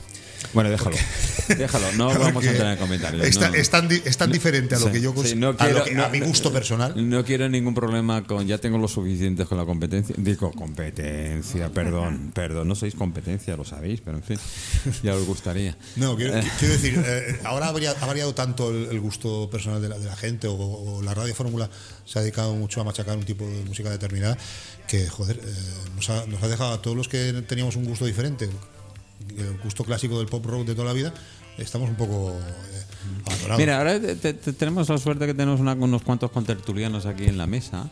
[0.53, 0.95] Bueno, déjalo.
[1.57, 3.25] déjalo, no vamos a entrar en comentarios.
[3.25, 3.57] Es, tan- no.
[3.57, 5.83] es tan, di- es tan diferente a lo que yo sí, no a, lo quiero-
[5.85, 6.93] que- a mi gusto personal.
[7.09, 8.45] No quiero ningún problema con.
[8.47, 10.15] Ya tengo lo suficientes con la competencia.
[10.17, 12.67] Digo, competencia, perdón, perdón.
[12.67, 14.37] No sois competencia, lo sabéis, pero en fin,
[15.03, 15.75] ya os gustaría.
[15.95, 19.49] No, quiero, Eh, quiero decir, eh, ahora ha variado, ha variado tanto el, el gusto
[19.49, 21.69] personal de la, de la gente o, o la radio fórmula
[22.05, 24.37] se ha dedicado mucho a machacar un tipo de música determinada
[24.87, 25.53] que, joder, eh,
[25.95, 28.49] nos, ha, nos ha dejado a todos los que teníamos un gusto diferente,
[29.37, 31.13] el gusto clásico del pop rock de toda la vida,
[31.57, 32.83] estamos un poco eh.
[33.57, 37.25] Mira, ahora te- te- te- tenemos la suerte que tenemos una- unos cuantos contertulianos aquí
[37.25, 37.89] en la mesa.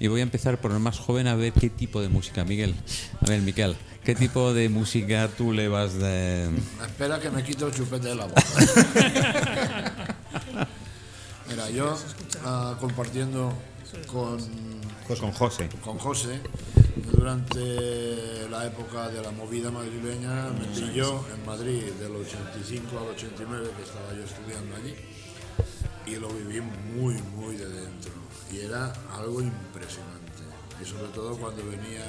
[0.00, 2.74] Y voy a empezar por el más joven a ver qué tipo de música, Miguel.
[3.20, 6.48] A ver, Miguel, ¿qué tipo de música tú le vas de.
[6.84, 8.42] Espera que me quito el chupete de la boca.
[11.48, 11.96] Mira, yo
[12.44, 13.52] ah, compartiendo
[14.10, 14.38] con,
[15.18, 15.68] con José.
[15.84, 16.40] con José
[16.96, 23.70] durante la época de la movida madrileña me pilló en Madrid del 85 al 89
[23.76, 24.94] que estaba yo estudiando allí
[26.06, 28.12] y lo viví muy muy de dentro
[28.52, 30.42] y era algo impresionante
[30.80, 32.04] y sobre todo cuando venía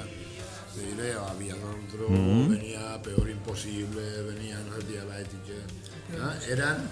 [0.74, 2.50] te diré había otro Mhm.
[2.50, 5.64] venía peor imposible venía los diabéticos
[6.16, 6.32] ¿no?
[6.52, 6.88] eran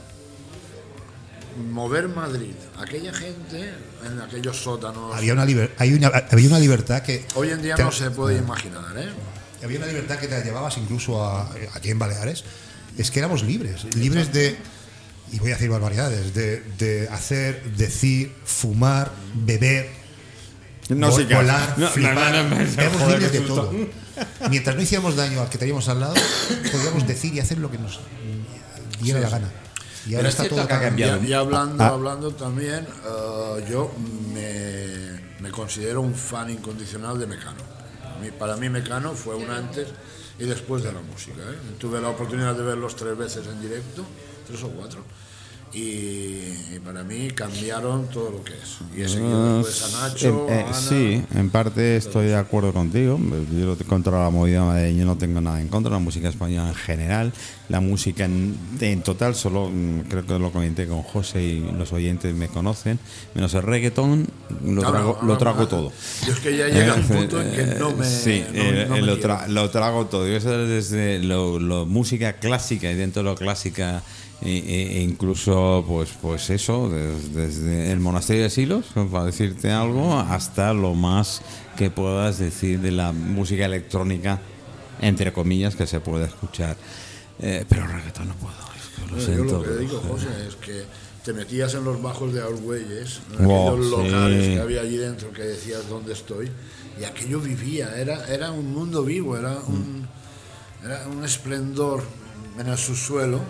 [1.57, 3.73] mover Madrid, aquella gente
[4.07, 5.15] en aquellos sótanos.
[5.17, 7.25] Había una, liber- hay una- había una libertad que.
[7.35, 9.09] Hoy en día te- no se puede imaginar, ¿eh?
[9.65, 12.45] Había una libertad que te la llevabas incluso a, aquí en Baleares.
[12.99, 14.57] Es que éramos libres, libres de,
[15.33, 19.89] y voy a decir barbaridades, de, de hacer, decir, fumar, beber,
[20.91, 21.35] No vol- sé qué.
[21.35, 22.15] volar, No, flipar.
[22.15, 23.73] no, no, no, éramos libres de todo.
[24.51, 26.15] Mientras no hiciéramos daño al que teníamos al lado,
[26.71, 27.99] podíamos decir y hacer lo que nos
[29.01, 29.51] diera la gana.
[30.07, 31.23] Y ahora Pero está todo que ha cambiado.
[31.23, 31.89] Y, y hablando, Ah.
[31.89, 33.91] hablando también, eh, yo
[34.35, 37.75] me, me considero un fan incondicional de Mecano.
[38.39, 39.89] Para mí Mecano fue un antes
[40.39, 41.41] y después de la música.
[41.43, 41.57] ¿eh?
[41.79, 44.05] Tuve la oportunidad de verlos tres veces en directo,
[44.47, 45.01] tres o cuatro.
[45.73, 48.79] Y, y para mí cambiaron todo lo que es.
[48.97, 50.73] Y he seguido después a Nacho, Eh, eh, a Ana.
[50.77, 53.19] sí, en parte estoy de acuerdo contigo.
[53.53, 55.91] Yo contra la movida madrileña no tengo nada en contra.
[55.91, 57.33] La música española en general,
[57.69, 61.93] la música en, en total, solo mm, creo que lo comenté con José y los
[61.93, 62.99] oyentes me conocen.
[63.35, 64.27] Menos el reggaetón,
[64.65, 65.69] lo trago, no, lo trago no.
[65.69, 65.93] todo.
[66.27, 68.87] Yo es que ya llega un Eh, punto en que no me- Sí, no- eh,
[68.91, 70.27] me lo, tra- lo trago todo.
[70.29, 74.03] Yo desde lo, lo- música clásica y dentro de lo clásica
[74.43, 79.71] e, e- e incluso pues pues eso des- desde, el monasterio de Silos para decirte
[79.71, 81.41] algo hasta lo más
[81.79, 84.41] que puedas decir de la música electrónica
[85.01, 86.77] entre comillas que se puede escuchar
[87.41, 90.13] Eh, pero reggaetón no puedo es que lo Yo siento lo que digo, joder.
[90.13, 90.85] José, es que
[91.25, 94.55] te metías en los bajos de Argüelles, Wow, aquellos locales sí.
[94.55, 96.51] que había allí dentro que decías dónde estoy,
[97.01, 100.07] y aquello vivía, era, era un mundo vivo, era un,
[100.85, 102.03] era un esplendor
[102.59, 103.41] en el subsuelo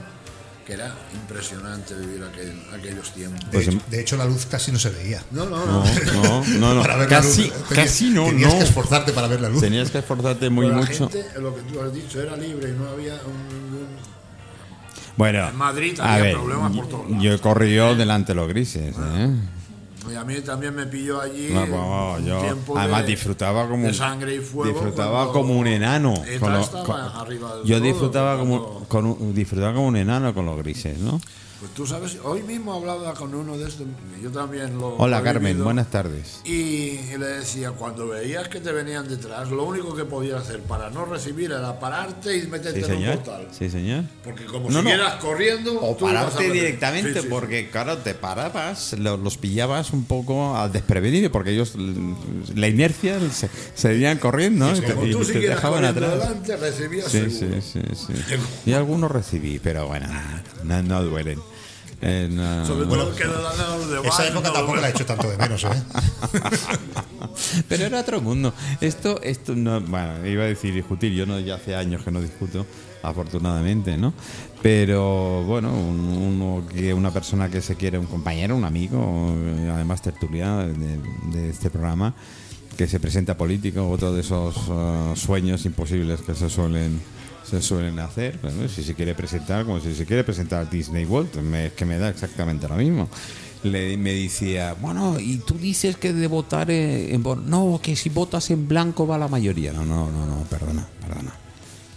[0.66, 3.40] que era impresionante vivir aquel- aquellos tiempos.
[3.44, 5.22] De, Pues hecho, en- de hecho, la luz casi no se veía.
[5.30, 5.84] No, no, no, no.
[6.22, 6.80] no, no, no.
[6.82, 7.52] Para ver la casi luz.
[7.68, 9.60] Tenías- casi no tenías no que esforzarte para ver la luz.
[9.60, 12.70] tenías que esforzarte muy Pero la mucho gente, lo que tú has dicho, era libre
[12.70, 13.30] y no había un-
[13.78, 14.14] un-
[15.16, 17.22] Bueno, En Madrid a había ver, problemas por todos lados.
[17.22, 19.30] yo he corrido delante de los grises, ¿eh?
[20.10, 23.86] Y a mí también me pilló allí No, un yo tiempo además de- disfrutaba como
[23.86, 26.52] de sangre y fuego disfrutaba como un enano con
[26.84, 31.20] con- yo todo, disfrutaba como con un- disfrutaba como un enano con los grises no
[31.60, 33.86] Pues tú sabes, hoy mismo hablaba con uno de estos,
[34.22, 38.60] yo también lo hola lo Carmen vivido, buenas tardes Y le decía, cuando veías que
[38.60, 42.84] te venían detrás, lo único que podías hacer para no recibir era pararte y meterte
[42.84, 43.48] sí en un portal.
[43.56, 44.90] sí señor Porque como No, no.
[44.90, 47.28] siguieras corriendo, o tú pararte directamente Sí, sí, sí.
[47.30, 51.74] porque claro te parabas lo- los pillabas un poco al desprevenido porque ellos
[52.54, 54.76] la inercia se, se irían corriendo ¿no?
[54.76, 57.30] y Como y tú te dejaban atrás adelante, recibías seguro.
[57.30, 58.12] sí, sí, sí.
[58.66, 60.08] Y algunos recibí, pero bueno,
[60.64, 61.38] no, no duelen.
[62.02, 62.66] No.
[62.66, 65.06] Sobre todo que le dan a los de Esa época no tampoco la he hecho
[65.06, 65.68] tanto de menos, ¿eh?
[67.68, 68.52] Pero era otro mundo.
[68.80, 71.12] Esto, esto no, bueno, iba a decir discutir.
[71.12, 72.66] Yo no, ya hace años que no discuto,
[73.02, 74.12] afortunadamente, ¿no?
[74.62, 79.34] Pero bueno, un- uno que una persona que se quiere, un compañero, un amigo,
[79.72, 80.98] además tertuliano de,
[81.32, 82.14] de este programa,
[82.76, 87.00] que se presenta político, otro de esos eh, sueños imposibles que se suelen
[87.48, 88.38] se suelen hacer.
[88.42, 91.84] Bueno, si se quiere presentar, como si se quiere presentar Disney World, me- es que
[91.84, 93.08] me da exactamente lo mismo.
[93.62, 98.10] Le, me decía, bueno, y tú dices que de votar eh, en, no, que si
[98.10, 99.72] votas en blanco va la mayoría.
[99.72, 101.32] No, no, no, no, perdona, perdona,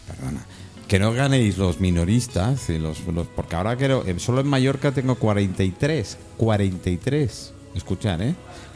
[0.08, 0.46] perdona.
[0.88, 3.00] Que no ganéis los minoristas, y los,
[3.36, 8.36] porque ahora eh, solo en Mallorca tengo 43, 43, escuchar, ¿eh?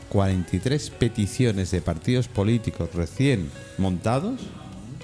[0.09, 4.41] 43 peticiones de partidos políticos recién montados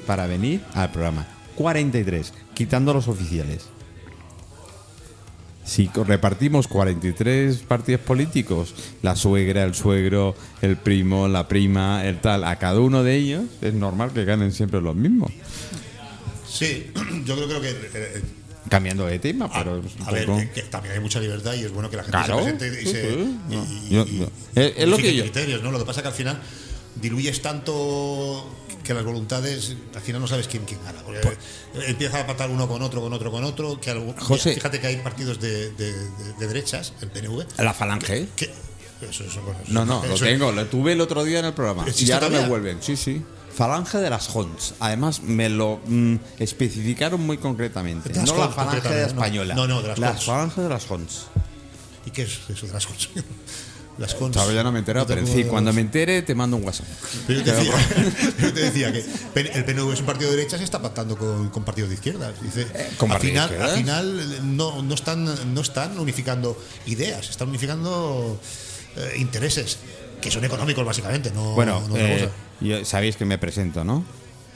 [0.05, 1.25] para venir al programa.
[1.57, 3.65] 43, quitando los oficiales.
[5.65, 12.45] Si repartimos 43 partidos políticos, la suegra, el suegro, el primo, la prima, el tal,
[12.45, 15.31] a cada uno de ellos, es normal que ganen siempre los mismos.
[16.47, 16.89] Sí,
[17.25, 17.69] yo creo, que.
[17.71, 18.21] eh, eh,
[18.69, 21.71] Cambiando de tema, pero a ver, poco- que, que también hay mucha libertad y es
[21.71, 23.01] bueno que la gente Claro, se presente y sí, se.
[23.01, 23.65] sí, y- no.
[23.65, 25.71] y- Yo- y- yo- es- es lo que yo- criterios, ¿no?
[25.71, 26.39] Lo que pasa es que al final
[27.01, 28.49] diluyes tanto
[28.87, 30.99] que las voluntades, al final no sabes quién quién gana.
[31.03, 31.37] Porque
[31.87, 33.79] empieza a patar uno con otro, con otro, con otro.
[33.79, 34.53] Que José.
[34.55, 37.45] Fíjate que hay partidos de, de- de- de derechas, el PNV.
[37.59, 38.27] La falange.
[38.35, 38.45] Que,
[39.07, 41.83] eso, eso, bueno, No, no, lo tengo, lo tuve el otro día en el programa.
[41.85, 43.21] ¿Existe Y ahora me vuelven, sí, sí.
[43.53, 44.75] Falange de las Hons.
[44.79, 48.09] Además, me lo mm, especificaron muy concretamente.
[48.09, 48.95] De No la Hons, falange no.
[49.07, 49.53] española.
[49.55, 50.25] No, no, de las Hons.
[50.25, 51.25] falange de las Hons.
[52.05, 53.09] ¿Y qué es eso de las cons?
[53.97, 54.33] Las cons.
[54.33, 56.63] Todavía no me he enterado, No pero en fin, cuando me entere te mando un
[56.63, 56.85] WhatsApp.
[57.25, 57.73] Pero yo te decía,
[58.41, 58.99] yo te decía que
[59.57, 62.33] el PNV es un partido de derechas y está pactando con, con partidos de izquierdas.
[62.41, 63.71] Dice, Eh, ¿con al, final, izquierdas?
[63.71, 68.39] al final no, no, están, no están unificando ideas, están unificando
[68.97, 69.77] eh, intereses,
[70.21, 72.29] que son económicos básicamente, no, Bueno, no eh,
[72.61, 74.03] yo- sabéis que me presento, ¿no?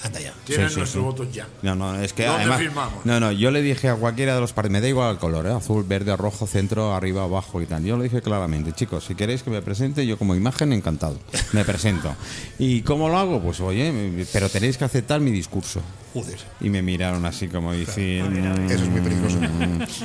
[0.04, 0.34] Anda ya.
[0.46, 0.98] Tienen Sí, sí, nuestros sí.
[1.00, 1.48] votos ya.
[1.62, 2.60] No, no, es que ¿Dónde además.
[2.60, 3.06] firmamos?
[3.06, 5.46] No, no, yo le dije a cualquiera de los partidos, me da igual el color,
[5.46, 5.52] ¿eh?
[5.52, 7.84] azul, verde, rojo, centro, arriba, abajo y tal.
[7.84, 11.20] Yo le dije claramente, chicos, si queréis que me presente, yo como imagen, encantado.
[11.54, 12.16] Me presento.
[12.60, 13.42] ¿Y cómo lo hago?
[13.42, 15.82] Pues oye, pero tenéis que aceptar mi discurso.
[16.14, 16.40] Joder.
[16.60, 18.54] Y me miraron así como diciendo.
[18.74, 19.38] Eso es muy peligroso.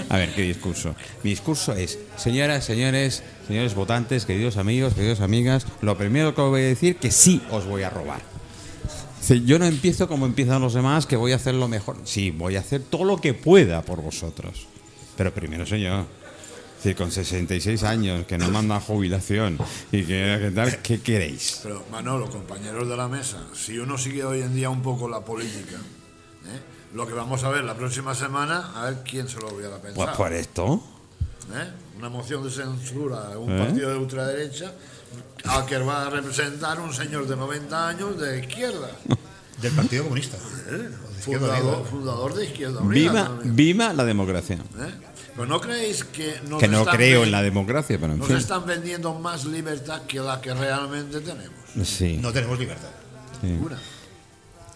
[0.08, 0.94] A ver, ¿qué discurso?
[1.24, 6.50] Mi discurso es, señoras, señores, señores votantes, queridos amigos, queridas amigas, lo primero que os
[6.50, 8.20] voy a decir que sí os voy a robar.
[9.20, 11.96] Dice, Yo no empiezo como empiezan los demás, que voy a hacer lo mejor.
[12.04, 14.66] Sí, voy a hacer todo lo que pueda por vosotros.
[15.16, 16.00] Pero primero soy yo.
[16.00, 19.58] Es decir, con 66 años, que no manda jubilación
[19.90, 21.60] y que, que tal, ¿qué queréis?
[21.62, 25.20] Pero Manolo, compañeros de la mesa, si uno sigue hoy en día un poco la
[25.24, 26.60] política, ¿eh?
[26.94, 30.06] lo que vamos a ver la próxima semana, a ver quién se lo hubiera pensado.
[30.06, 30.82] Pues por esto.
[31.54, 31.72] ¿eh?
[31.98, 33.58] Una moción de censura a un ¿Eh?
[33.58, 34.72] partido de ultraderecha
[35.44, 38.90] al que va a representar un señor de 90 años de izquierda.
[39.60, 40.36] Del Partido Comunista.
[40.36, 40.90] De Unida.
[41.18, 43.10] Fundador, fundador de Izquierda Unida.
[43.10, 44.56] Viva, también, viva la democracia.
[44.56, 44.90] ¿eh?
[45.34, 48.28] Pero no creéis que nos Que no están creo en la democracia, pero en nos
[48.28, 48.36] fin.
[48.36, 51.58] están vendiendo más libertad que la que realmente tenemos?
[51.84, 52.18] Sí.
[52.20, 52.90] No tenemos libertad.
[53.40, 53.46] sí.
[53.46, 53.76] Ninguna.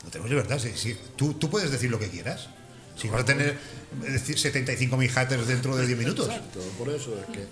[0.02, 0.58] No tenemos libertad.
[0.58, 0.96] Sí, sí.
[1.14, 2.48] Tú, tú puedes decir lo que quieras.
[2.96, 3.58] Si vas a tener
[4.04, 6.26] eh, decir, 75.000 haters dentro de 10 minutos.
[6.26, 7.46] Exacto, por eso es que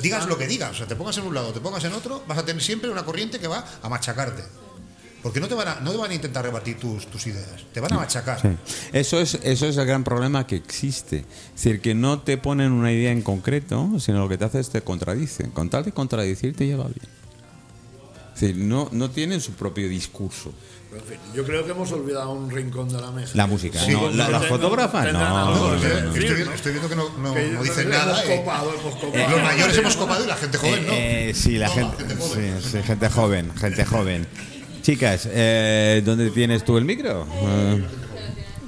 [0.00, 2.22] Digas lo que digas, o sea, te pongas en un lado, te pongas en otro,
[2.28, 4.42] vas a tener siempre una corriente que va a machacarte.
[5.22, 7.80] Porque no te van a, no te van a intentar rebatir tus, tus ideas, te
[7.80, 8.40] van a machacar.
[8.42, 8.48] Sí.
[8.92, 11.24] Eso es, eso es el gran problema que existe.
[11.54, 14.60] Es decir, que no te ponen una idea en concreto, sino lo que te hace
[14.60, 15.50] es te contradicen.
[15.50, 17.23] Con tal de contradicir te lleva bien.
[18.34, 20.52] Decir, no, no tienen su propio discurso.
[20.90, 23.32] Pero, en fin, yo creo que hemos olvidado un rincón de la mesa.
[23.34, 27.34] La música, Sí, no, la- las fotógrafas, no, Estoy, viendo, estoy viendo que no, no-
[27.34, 28.24] Que no dicen hemos nada.
[28.24, 28.36] eh.
[28.38, 29.28] copado, hemos copado.
[29.30, 30.92] Los mayores hemos copado y la gente joven no.
[30.92, 32.54] Eh, eh, sí, la No, gente, gente joven.
[32.62, 34.26] sí, sí, gente joven, gente joven.
[34.82, 37.26] Chicas, eh, ¿dónde tienes tú el micro?
[37.32, 37.84] Eh,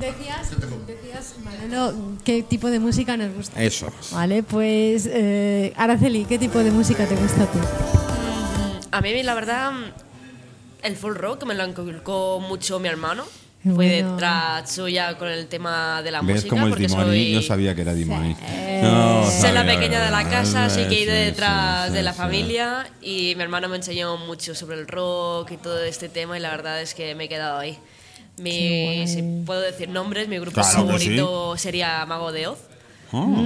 [0.00, 0.50] Decías,
[0.86, 1.94] decías, Manolo,
[2.24, 3.62] ¿qué tipo de música nos gusta?
[3.62, 3.86] eso.
[4.12, 7.58] Vale, pues eh, Araceli, ¿qué tipo de música te gusta a ti?
[8.96, 9.72] A mí, la verdad,
[10.82, 13.24] el full rock me lo inculcó mucho mi hermano.
[13.68, 14.12] Bueno.
[14.12, 16.50] detrás suya con el tema de la ¿Ves música.
[16.50, 17.04] como el porque Dimoni?
[17.08, 18.36] soy, No sabía que era Dimoni.
[18.48, 21.88] Eh, No, soy la pequeña de la casa, así que he ido Sí, sí, detrás
[21.88, 22.18] sí, de la sí.
[22.18, 22.86] familia.
[23.02, 26.36] Y mi hermano me enseñó mucho sobre el rock y todo este tema.
[26.38, 27.76] Y la verdad es que me he quedado ahí.
[28.38, 32.58] Mi, si puedo decir nombres, mi grupo Claro favorito sería Mago de Oz.
[33.10, 33.36] Oh.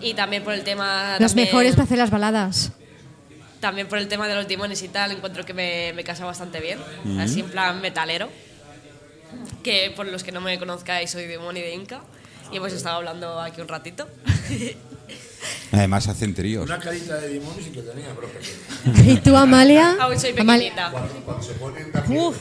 [0.00, 1.16] Y también por el tema.
[1.20, 2.72] Los también- mejores para hacer las baladas.
[3.64, 6.60] También por el tema de los timones y tal, encuentro que me, me casa bastante
[6.60, 6.78] bien.
[7.02, 7.18] Mm.
[7.18, 8.28] Así en plan metalero.
[9.62, 12.02] Que por los que no me conozcáis, soy de Moni de Inca.
[12.52, 14.06] Y hemos estado hablando aquí un ratito.
[15.72, 16.64] Además hacen tríos.
[16.66, 19.12] Una carita de Dimoni sí que tenía, pero pequeña.
[19.12, 19.96] ¿Y tú, Amalia?
[20.00, 20.90] Aún soy Amalia- pequeñita.
[21.24, 22.36] Cuando se ponen de Uf.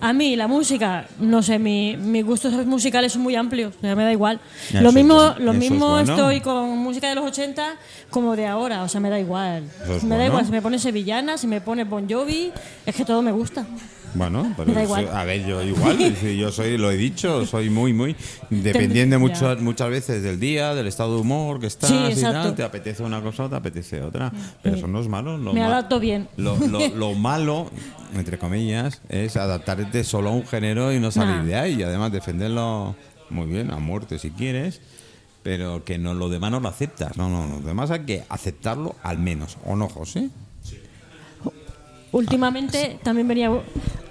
[0.00, 4.04] A mí la música, no sé, mi, mis gustos musicales son muy amplios, ya me
[4.04, 4.40] da igual.
[4.70, 6.12] Eso lo mismo, bueno, lo es mismo bueno.
[6.14, 7.76] estoy con música de los 80
[8.10, 9.64] como de ahora, o sea, me da igual.
[9.82, 10.24] Es me da bueno.
[10.26, 12.52] igual si me pone sevillana, si me pone Bon Jovi,
[12.86, 13.66] es que todo me gusta.
[14.14, 15.08] Bueno, pero da igual.
[15.08, 15.96] a ver, yo igual,
[16.38, 18.16] yo soy, lo he dicho, soy muy, muy
[18.50, 22.54] dependiente muchas muchas veces del día, del estado de humor que estás Sí, y tal,
[22.54, 24.32] te apetece una cosa o te apetece otra,
[24.62, 25.38] pero eso no es malo.
[25.38, 26.28] Lo, Me ma- adapto bien.
[26.36, 27.70] Lo, lo- lo malo,
[28.14, 31.44] entre comillas, es adaptarte solo a un género y no salir Nah.
[31.44, 32.96] de ahí, y además defenderlo
[33.30, 34.80] muy bien, a muerte si quieres,
[35.44, 38.96] pero que no lo demás no lo aceptas, no, no, lo demás hay que aceptarlo
[39.04, 40.30] al menos, ¿o no, José?
[42.12, 43.50] Últimamente también venía.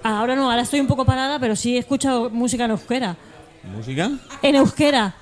[0.04, 3.18] Ahora no, ahora estoy un poco parada, pero sí he escuchado música en euskera.
[3.76, 4.12] ¿Música?
[4.42, 5.16] En euskera.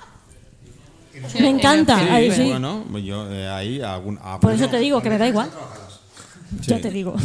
[1.39, 1.99] Me encanta.
[1.99, 2.49] Sí, ahí sí.
[2.49, 4.19] Bueno, yo eh, ahí algún...
[4.39, 5.49] Por eso te digo que me da igual.
[6.61, 6.67] Sí.
[6.71, 7.15] Ya te digo.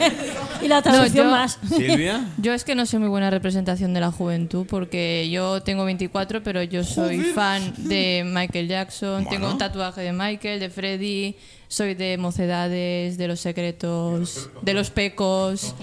[0.62, 1.58] y la traducción yo- más.
[1.68, 2.26] Silvia.
[2.38, 6.42] Yo es que no soy muy buena representación de la juventud porque yo tengo 24,
[6.42, 11.36] pero yo soy fan de Michael Jackson, tengo un tatuaje de Michael, de Freddy,
[11.68, 15.74] soy de Mocedades, de Los Secretos, de Los Pecos.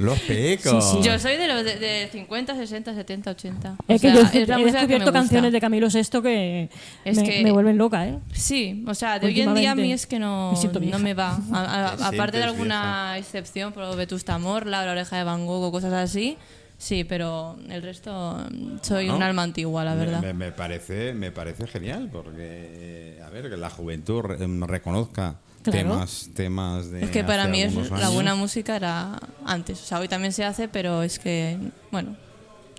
[0.00, 0.98] Los pecos.
[1.04, 3.70] Yo soy de los de, de 50, 60, 70, 80.
[3.86, 6.22] O Es que sea, yo es he la que me descubierto canciones de Camilo VI
[6.22, 6.70] que,
[7.04, 8.18] Es me, que- me vuelven loca, ¿eh?
[8.32, 10.98] Sí, o sea, de hoy en día a mí es que no, me no vieja.
[10.98, 11.38] me va.
[11.52, 15.64] A- a- Te aparte de alguna excepción, por Vetusta Morla, La Oreja de Van Gogh
[15.64, 16.38] o cosas así,
[16.78, 19.16] sí, pero el resto mm, soy ¿No?
[19.16, 20.22] un alma antigua, la verdad.
[20.22, 25.36] Me, me parece, me parece genial porque, a ver, que la juventud re- em, reconozca
[25.62, 25.78] Claro.
[25.78, 27.04] temas, temas de.
[27.04, 29.82] Es que para mí es, la buena música era antes.
[29.82, 31.58] O sea, hoy también se hace, pero es que,
[31.90, 32.16] bueno,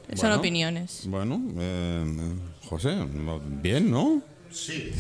[0.10, 1.04] son Bueno, opiniones.
[1.06, 2.34] Bueno, eh,
[2.68, 2.96] José,
[3.62, 4.22] bien, ¿no?
[4.52, 4.92] Sí,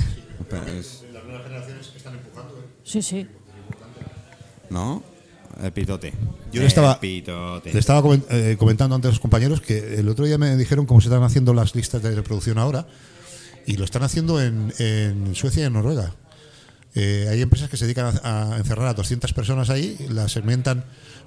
[0.49, 2.53] Pero es- las nuevas generaciones están empujando.
[2.59, 2.65] ¿eh?
[2.83, 3.27] Sí, sí.
[4.69, 5.03] ¿No?
[5.61, 6.13] El pitote.
[6.53, 10.37] Yo le estaba, le estaba eh, comentando antes a los compañeros que el otro día
[10.37, 12.87] me dijeron cómo se están haciendo las listas de reproducción ahora
[13.65, 16.13] y lo están haciendo en, en Suecia y en Noruega.
[16.93, 20.83] Eh, hay empresas que se dedican a, a encerrar a 200 personas ahí, las segmentan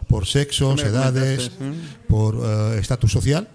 [0.09, 1.51] por sexos, edades,
[2.09, 3.49] por eh, estatus social,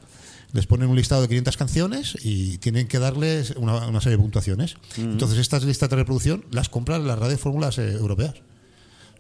[0.52, 4.24] les ponen un listado de 500 canciones y tienen que darles una, una serie de
[4.24, 4.78] puntuaciones.
[4.98, 8.34] Entonces estas listas de reproducción las compran las radiofórmulas eh, europeas.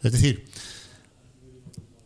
[0.01, 0.45] Es decir,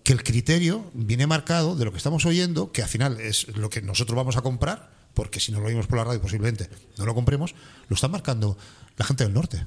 [0.03, 3.69] que el criterio viene marcado de lo que estamos oyendo, que al final es lo
[3.69, 7.05] que nosotros vamos a comprar, porque si no lo oímos por la radio posiblemente no
[7.05, 7.55] lo compremos,
[7.87, 8.57] lo está marcando
[8.97, 9.65] la gente del norte.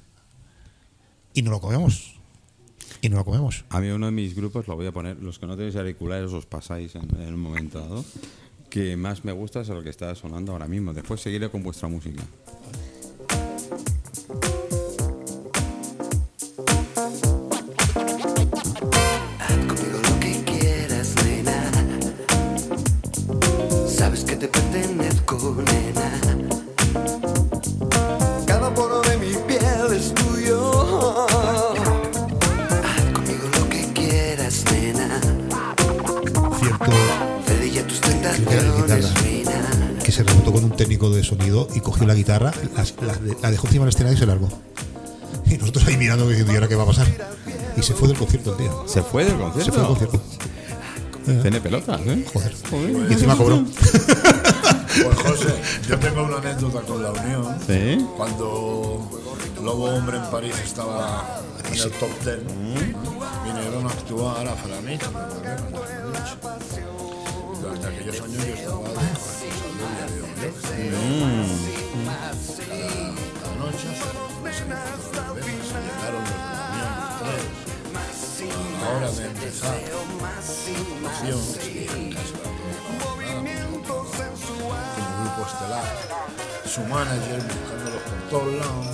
[1.37, 2.15] Y no lo comemos.
[3.03, 3.67] Y no lo comemos.
[3.69, 6.33] A mí uno de mis grupos, lo voy a poner, los que no tenéis auriculares
[6.33, 8.05] os pasáis en, un momento dado,
[8.71, 10.95] que más me gusta es el que está sonando ahora mismo.
[10.95, 12.23] Después seguiré con vuestra música.
[40.77, 42.85] Un técnico de sonido y cogió la guitarra, la,
[43.41, 44.49] la dejó encima del escenario y se largó.
[45.47, 47.07] Y nosotros ahí mirando diciendo, ¿y ahora qué va a pasar?
[47.77, 48.85] Y se fue del concierto el tío.
[48.87, 49.65] ¿Se fue del concierto?
[49.65, 50.21] Se fue del concierto.
[51.43, 52.25] Tiene pelotas, ¿eh?
[52.31, 52.55] Joder.
[53.09, 53.65] Y encima cobró.
[53.65, 55.55] Pues José,
[55.89, 57.59] yo tengo una anécdota con la Unión.
[57.67, 58.07] ¿Sí?
[58.17, 59.11] Cuando
[59.63, 62.39] Lobo Hombre en París estaba en el top 10,
[63.45, 65.03] vinieron a actuar a Falanich.
[67.61, 69.36] Durante aquellos años yo estaba de
[74.57, 77.45] se me fotografiaban, se llegaron los de la Unión, los tres.
[78.37, 79.77] A la hora de empezar
[80.21, 83.37] la actuación, que casi la temporada,
[84.95, 85.89] como grupo estelar,
[86.65, 88.87] su manager buscándolos por todos lados,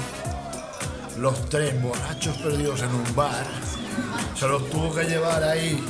[1.18, 3.46] los tres borrachos perdidos en un bar,
[4.34, 5.84] se los tuvo que llevar ahí.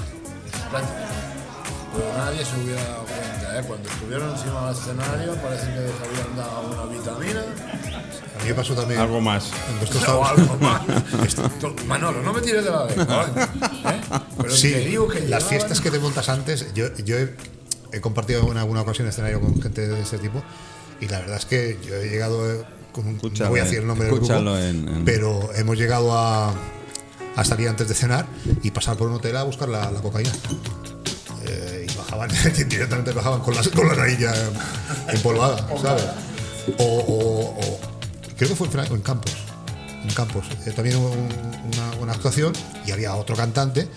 [1.93, 2.83] Pero nadie se hubiera
[3.59, 3.63] ¿eh?
[3.67, 8.55] Cuando estuvieron encima del escenario parece que les habían dado una vitamina A mí me
[8.55, 9.01] pasó también.
[9.01, 9.51] Algo más.
[10.07, 10.57] Algo
[11.87, 13.31] Manolo, no me tires de la lengua,
[13.87, 14.01] ¿eh?
[14.39, 17.35] Pero Sí, te digo que las llevaban- fiestas que te montas antes, yo, yo he,
[17.93, 20.43] he compartido en alguna ocasión escenario con gente de ese tipo
[21.01, 23.79] y la verdad es que yo he llegado eh, con un, no voy a decir
[23.81, 26.53] el nombre del grupo, escúchalo en- en- pero hemos llegado a,
[27.37, 28.27] a salir antes de cenar
[28.63, 30.31] y pasar por un hotel a buscar la, la cocaína.
[31.47, 31.82] Eh,
[32.17, 32.31] bajaban,
[32.69, 34.35] directamente bajaban con, las, con la nariz ya
[35.09, 36.05] empolvada, ¿sabes?
[36.79, 37.81] O, o- o-
[38.37, 39.33] creo que fue en, Campos.
[40.05, 40.45] En Campos.
[40.67, 41.29] Eh, también un-
[41.73, 42.53] una, una actuación
[42.87, 43.89] y había otro cantante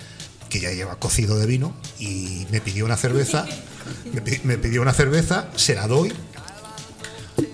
[0.49, 3.45] que ya lleva cocido de vino y me pidió una cerveza.
[4.13, 6.11] Me, pi- me pidió una cerveza, se la doy.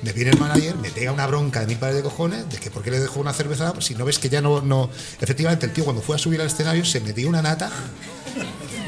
[0.01, 2.71] Me viene el manager, me pega una bronca de mi padre de cojones de que
[2.71, 4.89] por qué le dejo una cerveza si no ves que ya no, no.
[5.19, 7.69] Efectivamente, el tío cuando fue a subir al escenario se metió una nata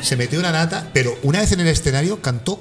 [0.03, 2.59] se metió una nata, pero una vez en el escenario cantó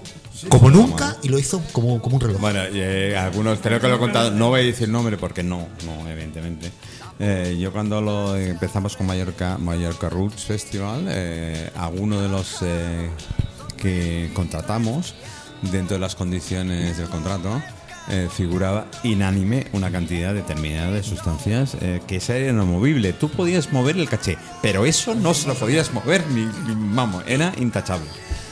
[0.48, 2.40] como nunca y lo hizo como, como un reloj.
[2.40, 5.68] Bueno, eh, algunos creo que lo he contado, no voy a decir nombre porque no,
[5.84, 6.70] no, evidentemente.
[7.18, 13.10] Eh, yo cuando lo empezamos con Mallorca, Mallorca Roots Festival, eh, alguno de los eh,
[13.76, 15.14] que contratamos
[15.70, 17.62] dentro de las condiciones del contrato
[18.08, 23.12] eh, figuraba inánime una cantidad determinada de sustancias eh, que era inamovible.
[23.12, 27.24] Tú podías mover el caché, pero eso no se lo podías mover ni, ni- vamos,
[27.26, 28.06] era intachable.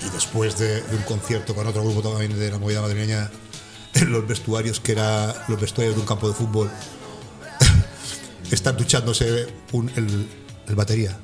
[0.06, 3.30] Y después de, de un concierto con otro grupo también de la movida madrileña,
[3.94, 6.70] en los vestuarios, que era los vestuarios de un campo de fútbol,
[8.50, 10.28] estar duchándose un- el,
[10.68, 11.18] el batería,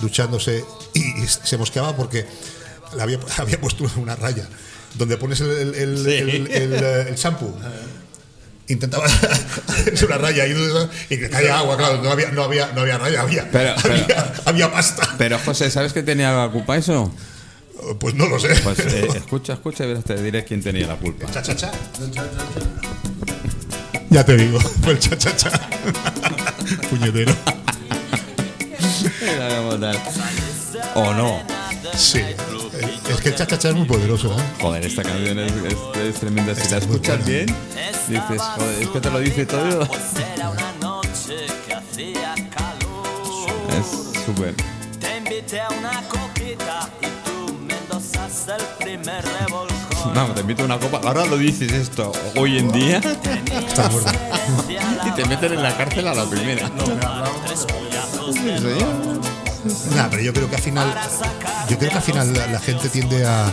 [0.00, 0.64] duchándose
[0.94, 2.26] y, y se mosqueaba porque
[2.96, 4.48] le había, había puesto una raya
[4.94, 6.10] donde pones el, el, el, Sí.
[6.12, 7.54] el- el, eh, el shampoo.
[8.68, 9.04] Intentaba
[9.68, 10.52] hacer una raya y,
[11.10, 13.94] y que caía agua, claro, no había, no había, no había raya, había, Pero- pero-
[13.94, 15.14] había, había pasta.
[15.18, 17.12] Pero José, ¿sabes que tenía la culpa eso?
[18.00, 18.48] Pues no lo sé.
[18.64, 21.30] Pues eh, escucha, escucha y verás, te diré quién tenía la culpa.
[21.30, 21.70] Cha, cha, cha.
[24.10, 25.50] Ya te digo, fue el cha cha cha.
[26.90, 27.34] Puñetero.
[30.94, 31.42] ¿O no?
[31.94, 32.20] Sí.
[33.10, 34.42] Es que el cha cha cha es muy poderoso, ¿eh?
[34.60, 36.54] Joder, esta canción es, es- es tremenda.
[36.54, 37.46] Si la escuchas bien,
[38.08, 39.82] dices, joder, es que te lo dice todo.
[43.78, 44.54] Es súper.
[45.00, 50.14] Te invité a una coquita y tú me endosaste el primer revolcón.
[50.14, 51.00] Vamos, te invito a una copa.
[51.04, 52.98] Ahora lo dices esto hoy en día.
[52.98, 54.10] Está muerto.
[55.06, 56.70] y te meten en la cárcel a la primera.
[58.32, 59.20] Sí, de señor.
[59.94, 60.94] Nah, pero yo creo que al final,
[61.68, 63.52] yo creo que al final la, la gente tiende a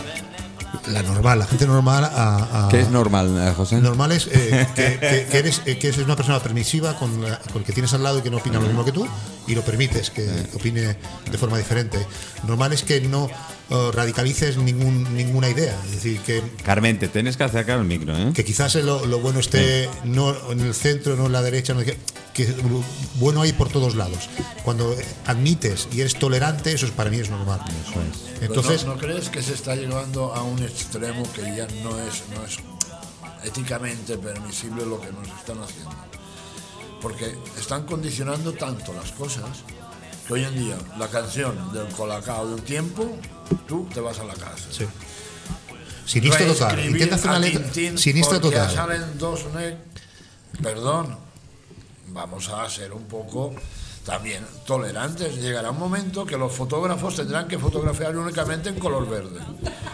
[0.88, 3.76] la normal, la gente normal a, a- ¿Qué es normal, eh, José?
[3.80, 7.38] Normal es eh, que, que- que eres, eh, que eres una persona permisiva con, la-
[7.38, 9.06] con el que tienes al lado y que no opina lo mismo que tú
[9.46, 10.96] y lo permites que opine
[11.30, 12.04] de forma diferente.
[12.46, 13.28] Normal es que no
[13.70, 15.76] radicalices ningún, ninguna idea.
[15.86, 18.32] Es decir, que, Carmen, te tienes que acercar al micro, ¿eh?
[18.34, 21.80] que quizás lo, lo bueno esté no en el centro, no en la derecha, no,
[21.82, 21.96] que,
[23.16, 24.28] bueno hay por todos lados.
[24.64, 24.94] Cuando
[25.26, 27.60] admites y eres tolerante, eso es, para mí es normal.
[28.40, 31.98] Entonces, Pero no, ¿no crees que se está llevando a un extremo que ya no
[32.00, 32.58] es, no es
[33.44, 35.94] éticamente permisible lo que nos están haciendo?
[37.00, 39.64] Porque están condicionando tanto las cosas
[40.26, 43.16] que hoy en día la canción del Colacao de un tiempo,
[43.66, 44.66] tú te vas a la casa.
[44.70, 44.86] Sí.
[46.06, 46.84] Sinistro total.
[46.84, 48.70] Intenta hacer una a letra porque total.
[48.70, 49.44] salen dos
[50.62, 51.16] Perdón,
[52.08, 53.54] vamos a ser un poco
[54.04, 55.36] también tolerantes.
[55.36, 59.40] Llegará un momento que los fotógrafos tendrán que fotografiar únicamente en color verde.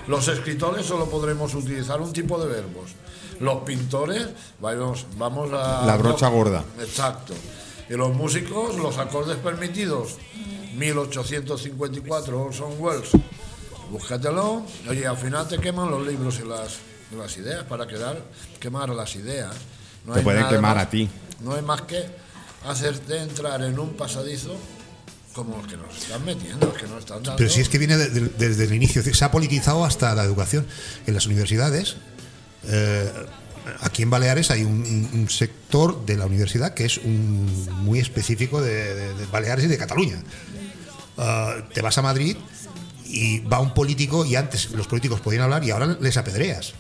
[0.07, 2.91] Los escritores solo podremos utilizar un tipo de verbos.
[3.39, 4.29] Los pintores,
[4.61, 5.87] vamos, vamos a...
[5.87, 6.63] La brocha gorda.
[6.79, 7.33] Exacto.
[7.91, 10.17] Y los músicos, los acordes permitidos.
[10.77, 13.11] 1854, Orson Welles.
[13.91, 14.65] Búscatelo.
[14.89, 16.79] Oye, al final te queman los libros y las,
[17.13, 18.23] y las ideas para quedar,
[18.61, 19.55] quemar las ideas.
[20.07, 21.09] No Te hay pueden quemar más- a ti.
[21.41, 22.05] No hay más que
[22.67, 24.57] hacerte entrar en un pasadizo
[25.35, 27.37] como los que nos están metiendo, los que nos están dando.
[27.37, 30.23] Pero si es que viene de- de- desde el inicio, se ha politizado hasta la
[30.25, 30.67] educación.
[31.07, 31.97] En las universidades,
[32.69, 33.11] eh,
[33.81, 39.13] aquí en Baleares hay un, sector de la universidad que es un- muy específico de
[39.31, 40.23] Baleares y de Cataluña.
[41.19, 42.37] Ah, te vas a Madrid
[43.05, 46.73] y va un político y antes los políticos podían hablar y ahora les apedreas.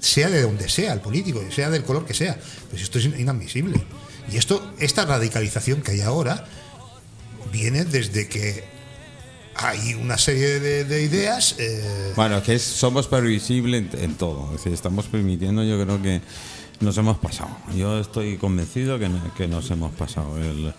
[0.00, 2.38] Sea de donde sea el político, sea del color que sea.
[2.70, 3.84] Pues esto es inadmisible.
[4.32, 6.46] Y esto, esta radicalización que hay ahora
[7.52, 8.64] viene desde que
[9.54, 11.56] hay una serie de, de ideas.
[11.58, 14.46] eh, Bueno, que es- somos previsibles en, en todo.
[14.50, 16.20] Es decir, estamos permitiendo, yo creo que
[16.80, 17.50] nos hemos pasado.
[17.76, 20.36] Yo estoy convencido que, que nos hemos pasado.
[20.38, 20.72] El-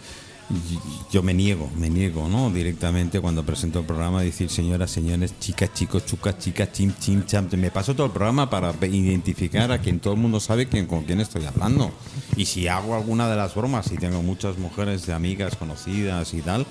[1.11, 2.51] yo me niego, me niego, ¿no?
[2.51, 7.47] Directamente cuando presento el programa decir señoras, señores, chicas, chicos, chucas, chicas, chim, chim, cham.
[7.57, 11.05] Me paso todo el programa para identificar a quien todo el mundo sabe quién, con
[11.05, 11.91] quién estoy hablando.
[12.35, 16.41] Y si hago alguna de las bromas, y tengo muchas mujeres de amigas conocidas y
[16.41, 16.65] tal,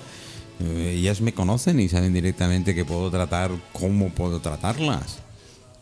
[0.59, 5.23] ellas me conocen y saben directamente que puedo tratar, cómo puedo tratarlas.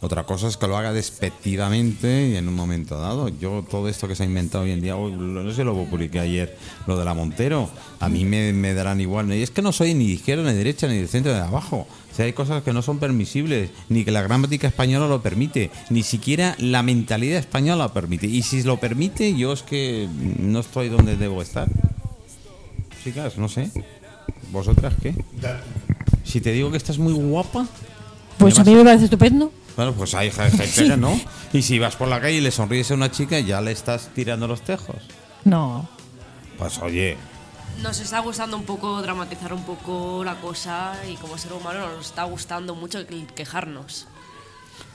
[0.04, 3.30] Otra cosa es que lo haga despectivamente y en un momento dado.
[3.30, 6.58] Yo, todo esto que se ha inventado hoy en día, no sé, lo publiqué ayer,
[6.88, 7.70] lo de la Montero,
[8.00, 9.32] a mí me, darán igual.
[9.32, 11.38] Y es que no soy ni de izquierda, ni de derecha, ni de centro, ni
[11.38, 11.86] de abajo.
[12.12, 15.70] O sea, hay cosas que no son permisibles, ni que la gramática española lo permite,
[15.92, 18.26] ni siquiera la mentalidad española lo permite.
[18.26, 20.10] Y si lo permite, yo es que
[20.40, 21.68] no estoy donde debo estar.
[23.04, 23.70] Chicas, no sé.
[24.52, 25.16] ¿Vosotras qué?
[26.24, 27.66] Si te digo que estás muy guapa.
[28.38, 29.52] Pues ¿me a mí me parece estupendo.
[29.76, 30.92] bueno, pues hay gente Sí.
[30.98, 31.20] no.
[31.54, 34.10] Y si vas por la calle y le sonríes a una chica, ya le estás
[34.16, 34.96] tirando los tejos.
[35.46, 35.88] No.
[36.58, 37.18] Pues oye,
[37.82, 42.08] Nos está gustando un poco dramatizar un poco la cosa y como ser humano nos
[42.08, 43.00] está gustando mucho
[43.36, 44.08] quejarnos.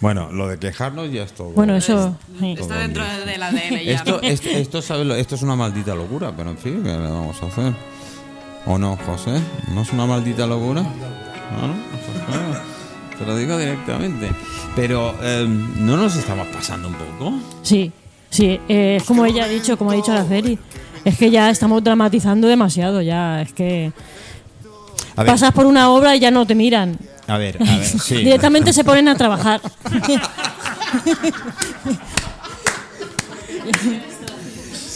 [0.01, 1.49] bueno, lo de quejarnos ya es todo.
[1.51, 2.17] Bueno, eso.
[2.41, 2.55] sí.
[2.59, 3.93] Está dentro del ADN ya.
[3.95, 6.99] Esto, esto, esto, ¿sabes lo- esto es una maldita locura, pero en fin, ¿qué le
[6.99, 7.73] vamos a hacer?
[8.67, 9.41] ¿O no, José?
[9.73, 10.83] ¿No es una maldita locura?
[10.83, 12.61] No, no, pues claro,
[13.17, 14.33] te lo digo directamente.
[14.75, 17.35] Pero, eh, ¿no nos estamos pasando un poco?
[17.63, 17.93] Sí,
[18.29, 20.59] sí, eh, es como ella ha dicho, como ha dicho la serie.
[21.05, 23.93] Es que ya estamos dramatizando demasiado, ya, es que
[25.15, 26.99] pasas por una obra y ya no te miran.
[27.29, 28.17] a ver, a ver, sí.
[28.17, 29.61] Directamente se ponen a trabajar.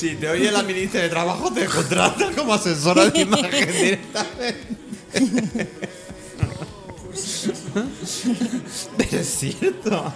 [0.00, 4.64] Si te oye la ministra de Trabajo, te contrata como asesora de imagen directamente.
[8.96, 10.10] Pero es cierto.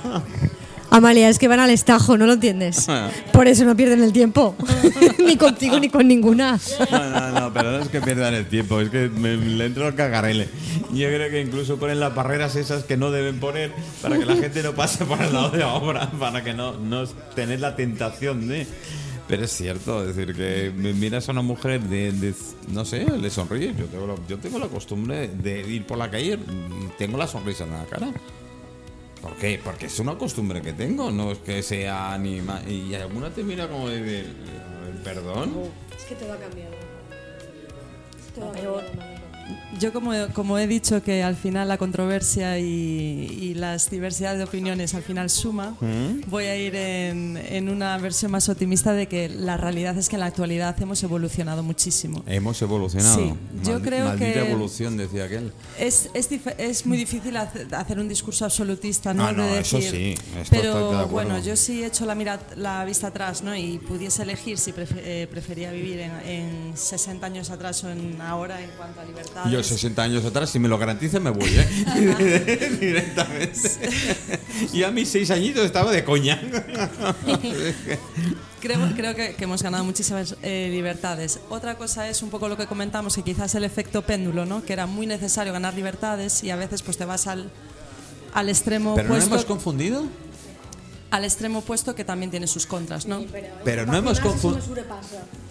[0.89, 2.87] Amalia, es que van al estajo, ¿no lo entiendes?
[3.31, 4.57] Por eso no pierden el tiempo.
[5.19, 6.59] ni contigo ni con ninguna.
[6.91, 9.87] No, no, no, pero no es que pierdan el tiempo, es que me, le entro
[9.87, 10.49] al cagarele.
[10.95, 13.71] Yo creo que incluso ponen las barreras esas que no deben poner
[14.01, 16.73] para que la gente no pase por el lado de la obra, para que no,
[16.73, 17.05] no
[17.35, 18.67] tener la tentación de.
[19.27, 22.35] Pero es cierto, es decir, que me miras a una mujer de, de-
[22.69, 23.75] no sé, le sonríe.
[23.75, 27.27] Yo tengo, la, yo tengo la costumbre de ir por la calle y tengo la
[27.27, 28.09] sonrisa en la cara.
[29.23, 29.59] ¿Por qué?
[29.65, 33.43] Porque es una costumbre que tengo, no es que sea ni ma- Y alguna te
[33.43, 34.25] mira como de, de-
[35.03, 35.55] perdón.
[35.97, 36.73] Es que todo ha cambiado.
[38.53, 38.83] peor.
[39.79, 44.45] Yo como, como he dicho que al final la controversia y, y las diversidades de
[44.45, 46.31] opiniones al final suma, ¿Mm?
[46.31, 50.17] voy a ir en, en una versión más optimista de que la realidad es que
[50.17, 52.23] en la actualidad hemos evolucionado muchísimo.
[52.27, 53.17] Hemos evolucionado.
[53.17, 53.35] Sí,
[53.65, 55.53] yo Maldi- creo maldita que- evolución, decía aquel.
[55.79, 56.29] Es, es,
[56.59, 59.27] es muy difícil hace- hacer un discurso absolutista, ¿no?
[59.27, 62.15] Ah, no, De eso decir- sí, estoy de pero bueno, yo sí he hecho la,
[62.15, 63.55] mira, la vista atrás, ¿no?
[63.57, 68.21] Y pudiese elegir si prefe- eh, prefería vivir en, en 60 años atrás o en
[68.21, 69.05] ahora en cuanto a
[69.51, 72.77] Yo 60 años atrás, si me lo garantizan, me voy, ¿eh?
[72.81, 73.59] Directamente.
[74.73, 76.41] y a mis 6 añitos estaba de coña.
[78.61, 81.39] Creo, creo que, que hemos ganado muchísimas eh, libertades.
[81.51, 84.65] Otra cosa es un poco lo que comentamos, que quizás el efecto péndulo, ¿no?
[84.65, 87.51] que era muy necesario ganar libertades y a veces pues te vas al,
[88.33, 90.05] al extremo Pero no hemos confundido.
[91.11, 93.23] al extremo opuesto que también tiene sus contras, ¿no?
[93.65, 94.65] Pero no hemos confundido.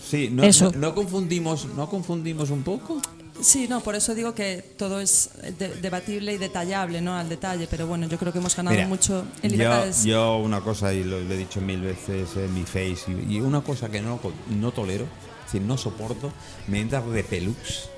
[0.09, 0.71] Sí, no, Eso.
[0.71, 2.99] no- no confundimos, no confundimos un poco.
[3.41, 7.15] Sí, no, por eso digo que todo es de- debatible y detallable, ¿no?
[7.17, 10.03] Al detalle, pero bueno, yo creo que hemos ganado Mira, mucho en yo, libertades.
[10.03, 13.89] yo una cosa, y lo, he dicho mil veces en mi face, y, una cosa
[13.89, 14.19] que no,
[14.49, 16.31] no tolero, es decir, no soporto,
[16.67, 17.89] me entra de pelux,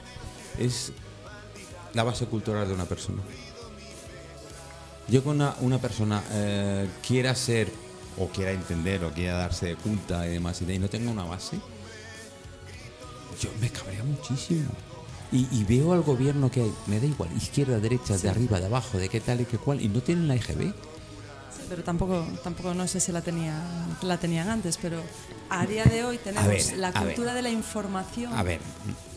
[0.58, 0.94] es
[1.94, 3.22] la base cultural de una persona.
[5.08, 7.72] Yo con una, una persona eh, quiera ser,
[8.18, 11.58] o quiera entender, o quiera darse de culta y demás, y no tenga una base,
[13.42, 14.70] yo me cabrea muchísimo.
[15.32, 18.68] Y, y veo al gobierno que hay, me da igual, izquierda, derecha, de arriba, de
[18.68, 20.74] abajo, de qué tal y qué cual, y no tienen la IGB.
[21.68, 23.60] pero tampoco, tampoco no sé si la, tenía,
[24.02, 25.02] la tenían antes, pero
[25.50, 28.34] a día de hoy tenemos ver, la cultura de la información.
[28.34, 28.62] A ver,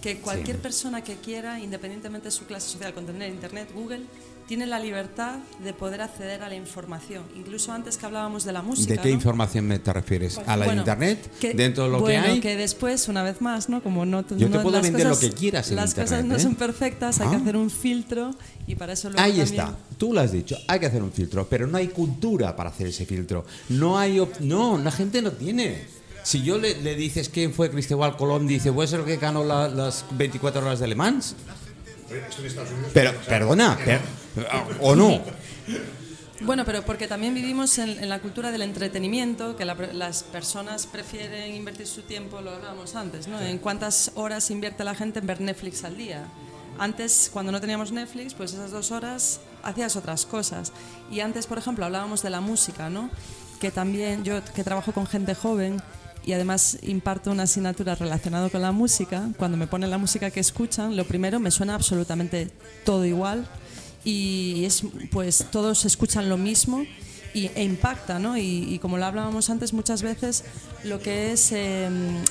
[0.01, 0.63] que cualquier sí.
[0.63, 4.05] persona que quiera, independientemente de su clase social, con tener internet, Google,
[4.49, 7.23] tiene la libertad de poder acceder a la información.
[7.37, 8.95] Incluso antes que hablábamos de la música.
[8.95, 9.15] ¿De qué ¿no?
[9.15, 10.39] información me te refieres?
[10.47, 11.31] ¿A la Bueno, internet?
[11.39, 12.41] que- ¿Dentro de lo bueno, que hay?
[12.41, 13.83] que después, una vez más, ¿no?
[13.83, 16.11] Como no, Yo te no- puedo las vender lo cosas- que quieras en Las internet,
[16.11, 16.41] cosas no ¿eh?
[16.41, 17.39] son perfectas, hay que Ah.
[17.41, 18.31] hacer un filtro
[18.67, 21.13] y para eso luego Ahí también- está, tú lo has dicho, hay que hacer un
[21.13, 23.45] filtro, pero no hay cultura para hacer ese filtro.
[23.69, 25.85] No hay, op- no, la gente no tiene.
[26.23, 29.45] Si yo le, le dices quién fue Cristóbal Colón, dice, ¿puede ser el que ganó
[29.45, 31.35] la- las 24 horas de Le Mans?
[32.95, 34.01] Pero, perdona, per-
[34.81, 35.21] o no.
[36.41, 40.87] Bueno, pero porque también vivimos en, en la cultura del entretenimiento, que la- las personas
[40.87, 43.41] prefieren invertir su tiempo, lo hablábamos antes, ¿no?
[43.41, 46.27] En cuántas horas invierte la gente en ver Netflix al día.
[46.79, 50.73] Antes, cuando no teníamos Netflix, pues esas dos horas hacías otras cosas.
[51.11, 53.11] Y antes, por ejemplo, hablábamos de la música, ¿no?
[53.61, 55.83] Que también yo, que trabajo con gente joven
[56.25, 60.39] y además imparto una asignatura relacionada con la música, cuando me ponen la música que
[60.39, 62.53] escuchan, lo primero me suena absolutamente
[62.85, 63.45] todo igual
[64.05, 66.85] y es pues todos escuchan lo mismo
[67.35, 68.37] y, e impacta, ¿no?
[68.39, 70.45] Y, y como lo hablábamos antes muchas veces,
[70.85, 71.89] lo que es eh,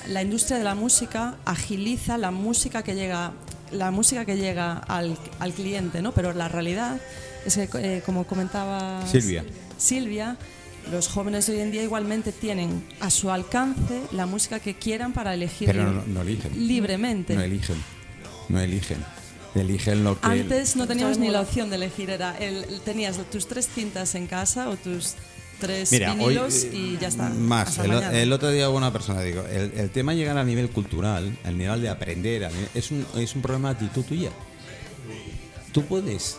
[0.08, 3.32] la industria de la música agiliza la música que llega
[3.70, 6.12] la música que llega al, al cliente, ¿no?
[6.12, 7.00] Pero la realidad
[7.44, 9.44] es que, eh, como comentaba Silvia.
[9.76, 10.36] Silvia,
[10.90, 15.12] los jóvenes de hoy en día igualmente tienen a su alcance la música que quieran
[15.12, 16.66] para elegir Pero no, no eligen.
[16.66, 17.34] libremente.
[17.34, 17.76] No eligen.
[18.48, 19.04] No eligen.
[19.54, 20.26] Eligen lo que...
[20.26, 24.26] Antes no teníamos ni la opción de elegir, era el, tenías tus tres cintas en
[24.26, 25.14] casa o tus
[25.58, 27.28] tres Mira, hoy vinilos eh, y ya está.
[27.30, 31.36] Más, el, el otro día una persona, digo, el, el tema llegar a nivel cultural,
[31.44, 34.30] al nivel de aprender, a nivel- es, un, es un problema de actitud tuya.
[35.72, 36.36] Tú puedes.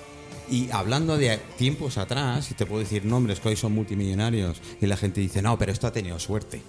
[0.49, 4.85] Y hablando de tiempos atrás, y te puedo decir nombres que hoy son multimillonarios, y
[4.87, 6.61] la gente dice, no, pero esto ha tenido suerte.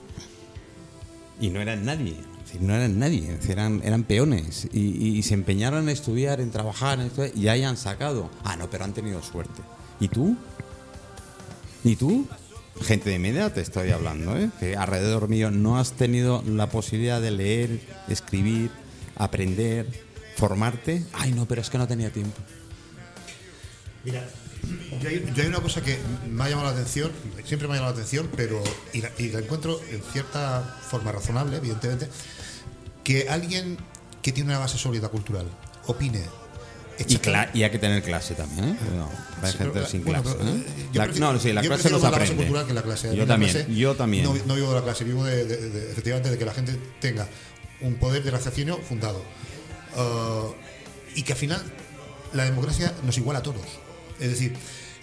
[1.41, 2.16] Y no eran nadie,
[2.61, 4.68] no eran nadie, eran, eran peones.
[4.72, 8.30] Y, y- se empeñaron en estudiar, en trabajar, en esto, y ahí han sacado.
[8.45, 9.62] Ah, no, pero han tenido suerte.
[10.01, 10.36] ¿Y tú?
[11.84, 12.26] ¿Y tú?
[12.82, 14.51] Gente de media te estoy hablando, ¿eh?
[14.59, 18.70] Que alrededor mío no has tenido la posibilidad de leer, escribir,
[19.16, 19.86] aprender,
[20.36, 21.05] formarte.
[21.12, 22.38] Ay, no, pero es que no tenía tiempo.
[24.05, 24.26] Mira,
[25.01, 25.99] yo hay, yo hay una cosa que
[26.29, 27.11] me ha llamado la atención,
[27.45, 31.13] siempre me ha llamado la atención, pero y la, y la encuentro en cierta forma
[31.13, 32.09] razonable, evidentemente,
[33.05, 33.79] que alguien
[34.23, 35.47] que tiene una base sólida cultural
[35.87, 36.23] opine.
[37.09, 37.15] Y,
[37.59, 38.77] y hay que tener clase también, ¿eh?
[38.95, 39.09] No,
[39.43, 40.37] hay Sí, gente sin bueno, clase.
[40.39, 40.43] ¿eh?
[40.67, 42.37] eh, yo La- prefiero- no, sí, la clase la base aprende.
[42.37, 43.09] cultural que la clase.
[43.17, 44.25] Yo la también, clase yo también.
[44.25, 46.79] No, no vivo de la clase, vivo de, de- de- efectivamente de que la gente
[47.01, 47.27] tenga
[47.81, 49.25] un poder de raciocinio fundado.
[49.97, 50.53] Uh,
[51.15, 51.63] y que al final
[52.35, 53.63] la democracia nos iguala a todos.
[54.21, 54.55] Es decir,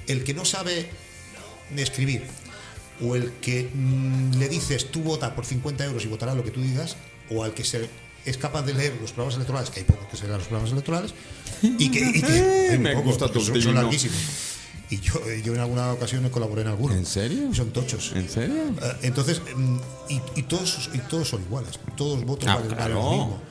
[0.07, 0.89] el que no sabe
[1.75, 2.23] escribir
[3.01, 6.51] o el que mm, le dices tú vota por 50 euros y votará lo que
[6.51, 6.95] tú digas,
[7.29, 7.89] o al que se,
[8.25, 10.71] es capaz de leer los programas electorales, que hay pocos que se lean los programas
[10.71, 11.13] electorales,
[11.61, 14.17] y que, y Me pocos, gusta tu son, larguísimos.
[14.89, 16.95] Y yo, yo en alguna ocasión colaboré en algunos.
[16.95, 17.53] ¿En serio?
[17.53, 18.13] Son tochos.
[18.15, 18.55] ¿En serio?
[18.81, 19.77] Eh, entonces, mm,
[20.09, 21.77] y, y todos, y todos son iguales.
[21.97, 23.03] Todos votos Ah, valen, valen claro.
[23.03, 23.41] lo mismo.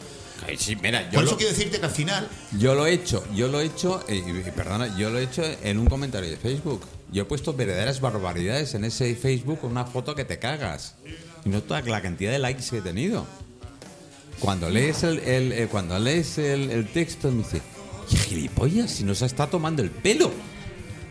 [0.47, 2.29] Ay, sí, mira, yo Por lo, eso quiero decirte que al final
[2.59, 5.79] yo lo he hecho, yo lo he hecho, eh, perdona, yo lo he hecho en
[5.79, 6.83] un comentario de Facebook.
[7.11, 10.95] Yo he puesto verdaderas barbaridades en ese Facebook, una foto que te cagas.
[11.45, 13.27] Y no toda la cantidad de likes que he tenido.
[14.41, 17.63] Cuando lees el, el- eh, cuando lees el, el texto me dice,
[18.11, 20.31] "¿Qué gilipollas, si nos está tomando el pelo.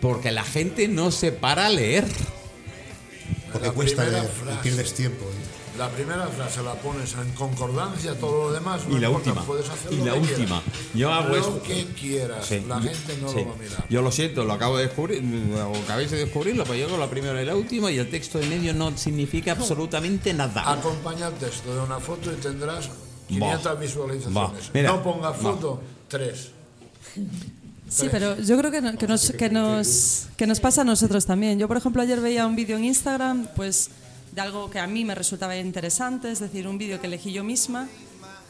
[0.02, 2.06] Porque la gente no se para a leer.
[3.52, 4.58] porque cuesta leer, frase.
[4.60, 5.26] y pierdes tiempo.
[5.78, 8.82] La primera frase la pones en concordancia, todo lo demás.
[8.88, 9.45] no Y la importa, última.
[9.45, 10.61] Puedes hacer Y lo la última.
[10.61, 10.63] quieras.
[10.93, 11.63] Yo hago lo eso.
[11.63, 12.45] que quieras.
[12.45, 13.36] Sí, La gente no sí.
[13.39, 13.86] lo va a mirar.
[13.89, 15.21] Yo lo siento, lo acabo de descubrir,
[15.53, 18.39] o acabáis de descubrirlo, pero yo con la primera y la última y el texto
[18.39, 20.71] de medio no significa absolutamente nada.
[20.71, 22.89] Acompaña el texto de una foto y tendrás
[23.28, 24.34] 500 visualizaciones.
[24.34, 24.51] Bah.
[24.73, 25.51] Mira, no pongas bah.
[25.51, 26.51] foto, tres.
[27.89, 31.26] Sí, pero yo creo que, no- que nos, que, nos, que nos pasa a nosotros
[31.26, 31.59] también.
[31.59, 33.89] Yo, por ejemplo, ayer veía un vídeo en Instagram, pues
[34.36, 37.44] de algo que a mí me resultaba interesante, es decir, un vídeo que elegí yo
[37.44, 37.88] misma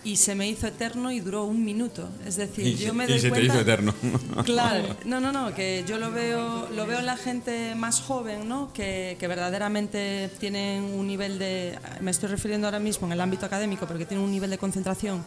[0.04, 2.08] y se me hizo eterno y duró un minuto.
[2.26, 3.94] Es decir, Y yo me y doy se te cuenta, hizo eterno.
[4.46, 8.48] Claro, no, no, no, que yo lo veo, lo veo en la gente más joven,
[8.48, 8.72] ¿no?
[8.74, 13.46] Que, que verdaderamente tienen un nivel de, me estoy refiriendo ahora mismo en el ámbito
[13.46, 15.26] académico, pero que tienen un nivel de concentración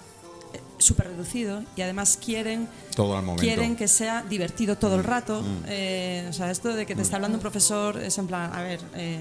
[0.55, 3.43] eh, súper reducido y además quieren Todo al momento.
[3.43, 5.43] quieren que sea divertido todo el rato.
[5.43, 5.65] Mm.
[5.67, 8.63] Eh, o sea, esto de que te está hablando un profesor es en plan, a
[8.63, 8.81] ver.
[8.95, 9.19] eh,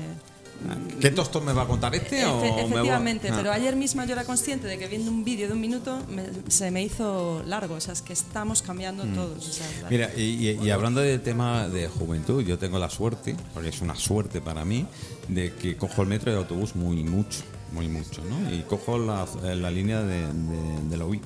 [1.00, 3.34] ¿Qué tosto me va a contar este o efe- me va- efectivamente, Ah.
[3.38, 6.24] pero ayer misma yo era consciente de que viendo un vídeo de un minuto me-
[6.52, 7.76] se me hizo largo.
[7.76, 9.14] O sea, es que estamos cambiando Mm.
[9.14, 9.48] todos.
[9.48, 13.36] o sea, Mira, y, y- y hablando del tema de juventud, yo tengo la suerte,
[13.54, 14.86] porque es una suerte para mí,
[15.28, 17.40] de que cojo el metro y el autobús muy mucho,
[17.72, 18.52] muy mucho, ¿no?
[18.54, 21.22] Y cojo la, la línea de, de- de la UI.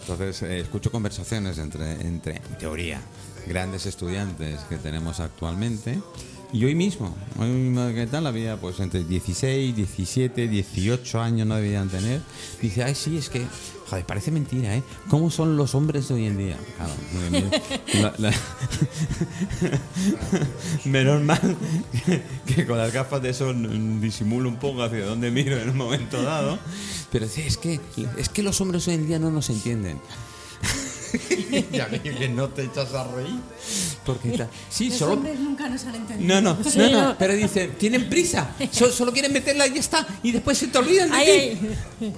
[0.00, 3.00] Entonces, eh, escucho conversaciones entre, entre, en teoría,
[3.46, 5.98] grandes estudiantes que tenemos actualmente.
[6.52, 8.26] Y hoy mismo, hoy mismo, ¿qué tal?
[8.26, 12.20] Había pues entre 16, 17, 18 años no debían tener.
[12.62, 13.44] Dice, ay, sí, es que,
[13.90, 14.82] joder, parece mentira, ¿eh?
[15.10, 16.56] ¿Cómo son los hombres de hoy en día?
[16.76, 16.92] Claro.
[18.00, 18.34] La- la-
[20.84, 21.56] Menos mal
[22.06, 22.22] que,
[22.54, 23.52] que con las gafas de eso
[24.00, 26.58] disimulo un poco hacia dónde miro en un momento dado.
[27.10, 27.80] Pero dice, es que,
[28.16, 29.98] es que los hombres hoy en día no nos entienden.
[31.72, 33.40] ya que no te echas a reír.
[34.04, 35.12] Porque sí, Los solo.
[35.14, 36.40] hombres nunca nos han entendido.
[36.40, 40.06] No, no, no, no, pero dice, tienen prisa, so- solo quieren meterla y ya está,
[40.22, 41.66] y después se te olvidan de Ay, ti.
[42.02, 42.12] ay.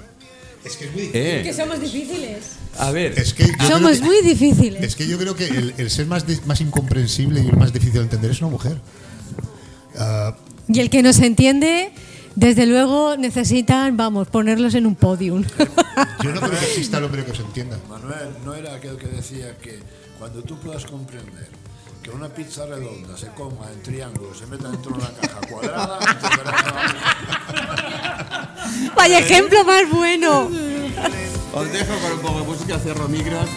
[0.65, 1.41] Es que es muy Eh.
[1.45, 2.39] Que somos difíciles.
[2.79, 4.83] A ver, Es que Somos que- muy difíciles.
[4.83, 7.95] Es que yo creo que el, el ser más, más incomprensible y el más difícil
[7.95, 8.77] de entender es una mujer.
[9.97, 10.37] Ah,
[10.69, 11.93] Y el que nos entiende,
[12.39, 15.43] desde luego necesitan, vamos, ponerlos en un podium.
[16.23, 17.77] yo no creo que exista el hombre que os entienda.
[17.89, 19.81] Manuel, no era aquel que decía que
[20.21, 21.49] cuando tú puedas comprender
[22.01, 25.99] que una pizza redonda se coma en triángulo, se meta dentro de una caja cuadrada,
[28.95, 30.49] Vaya ejemplo más bueno.
[31.55, 33.49] os dejo con un poco de música, cierro micros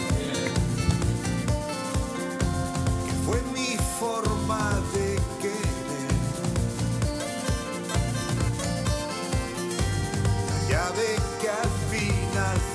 [10.94, 12.71] sabe que al final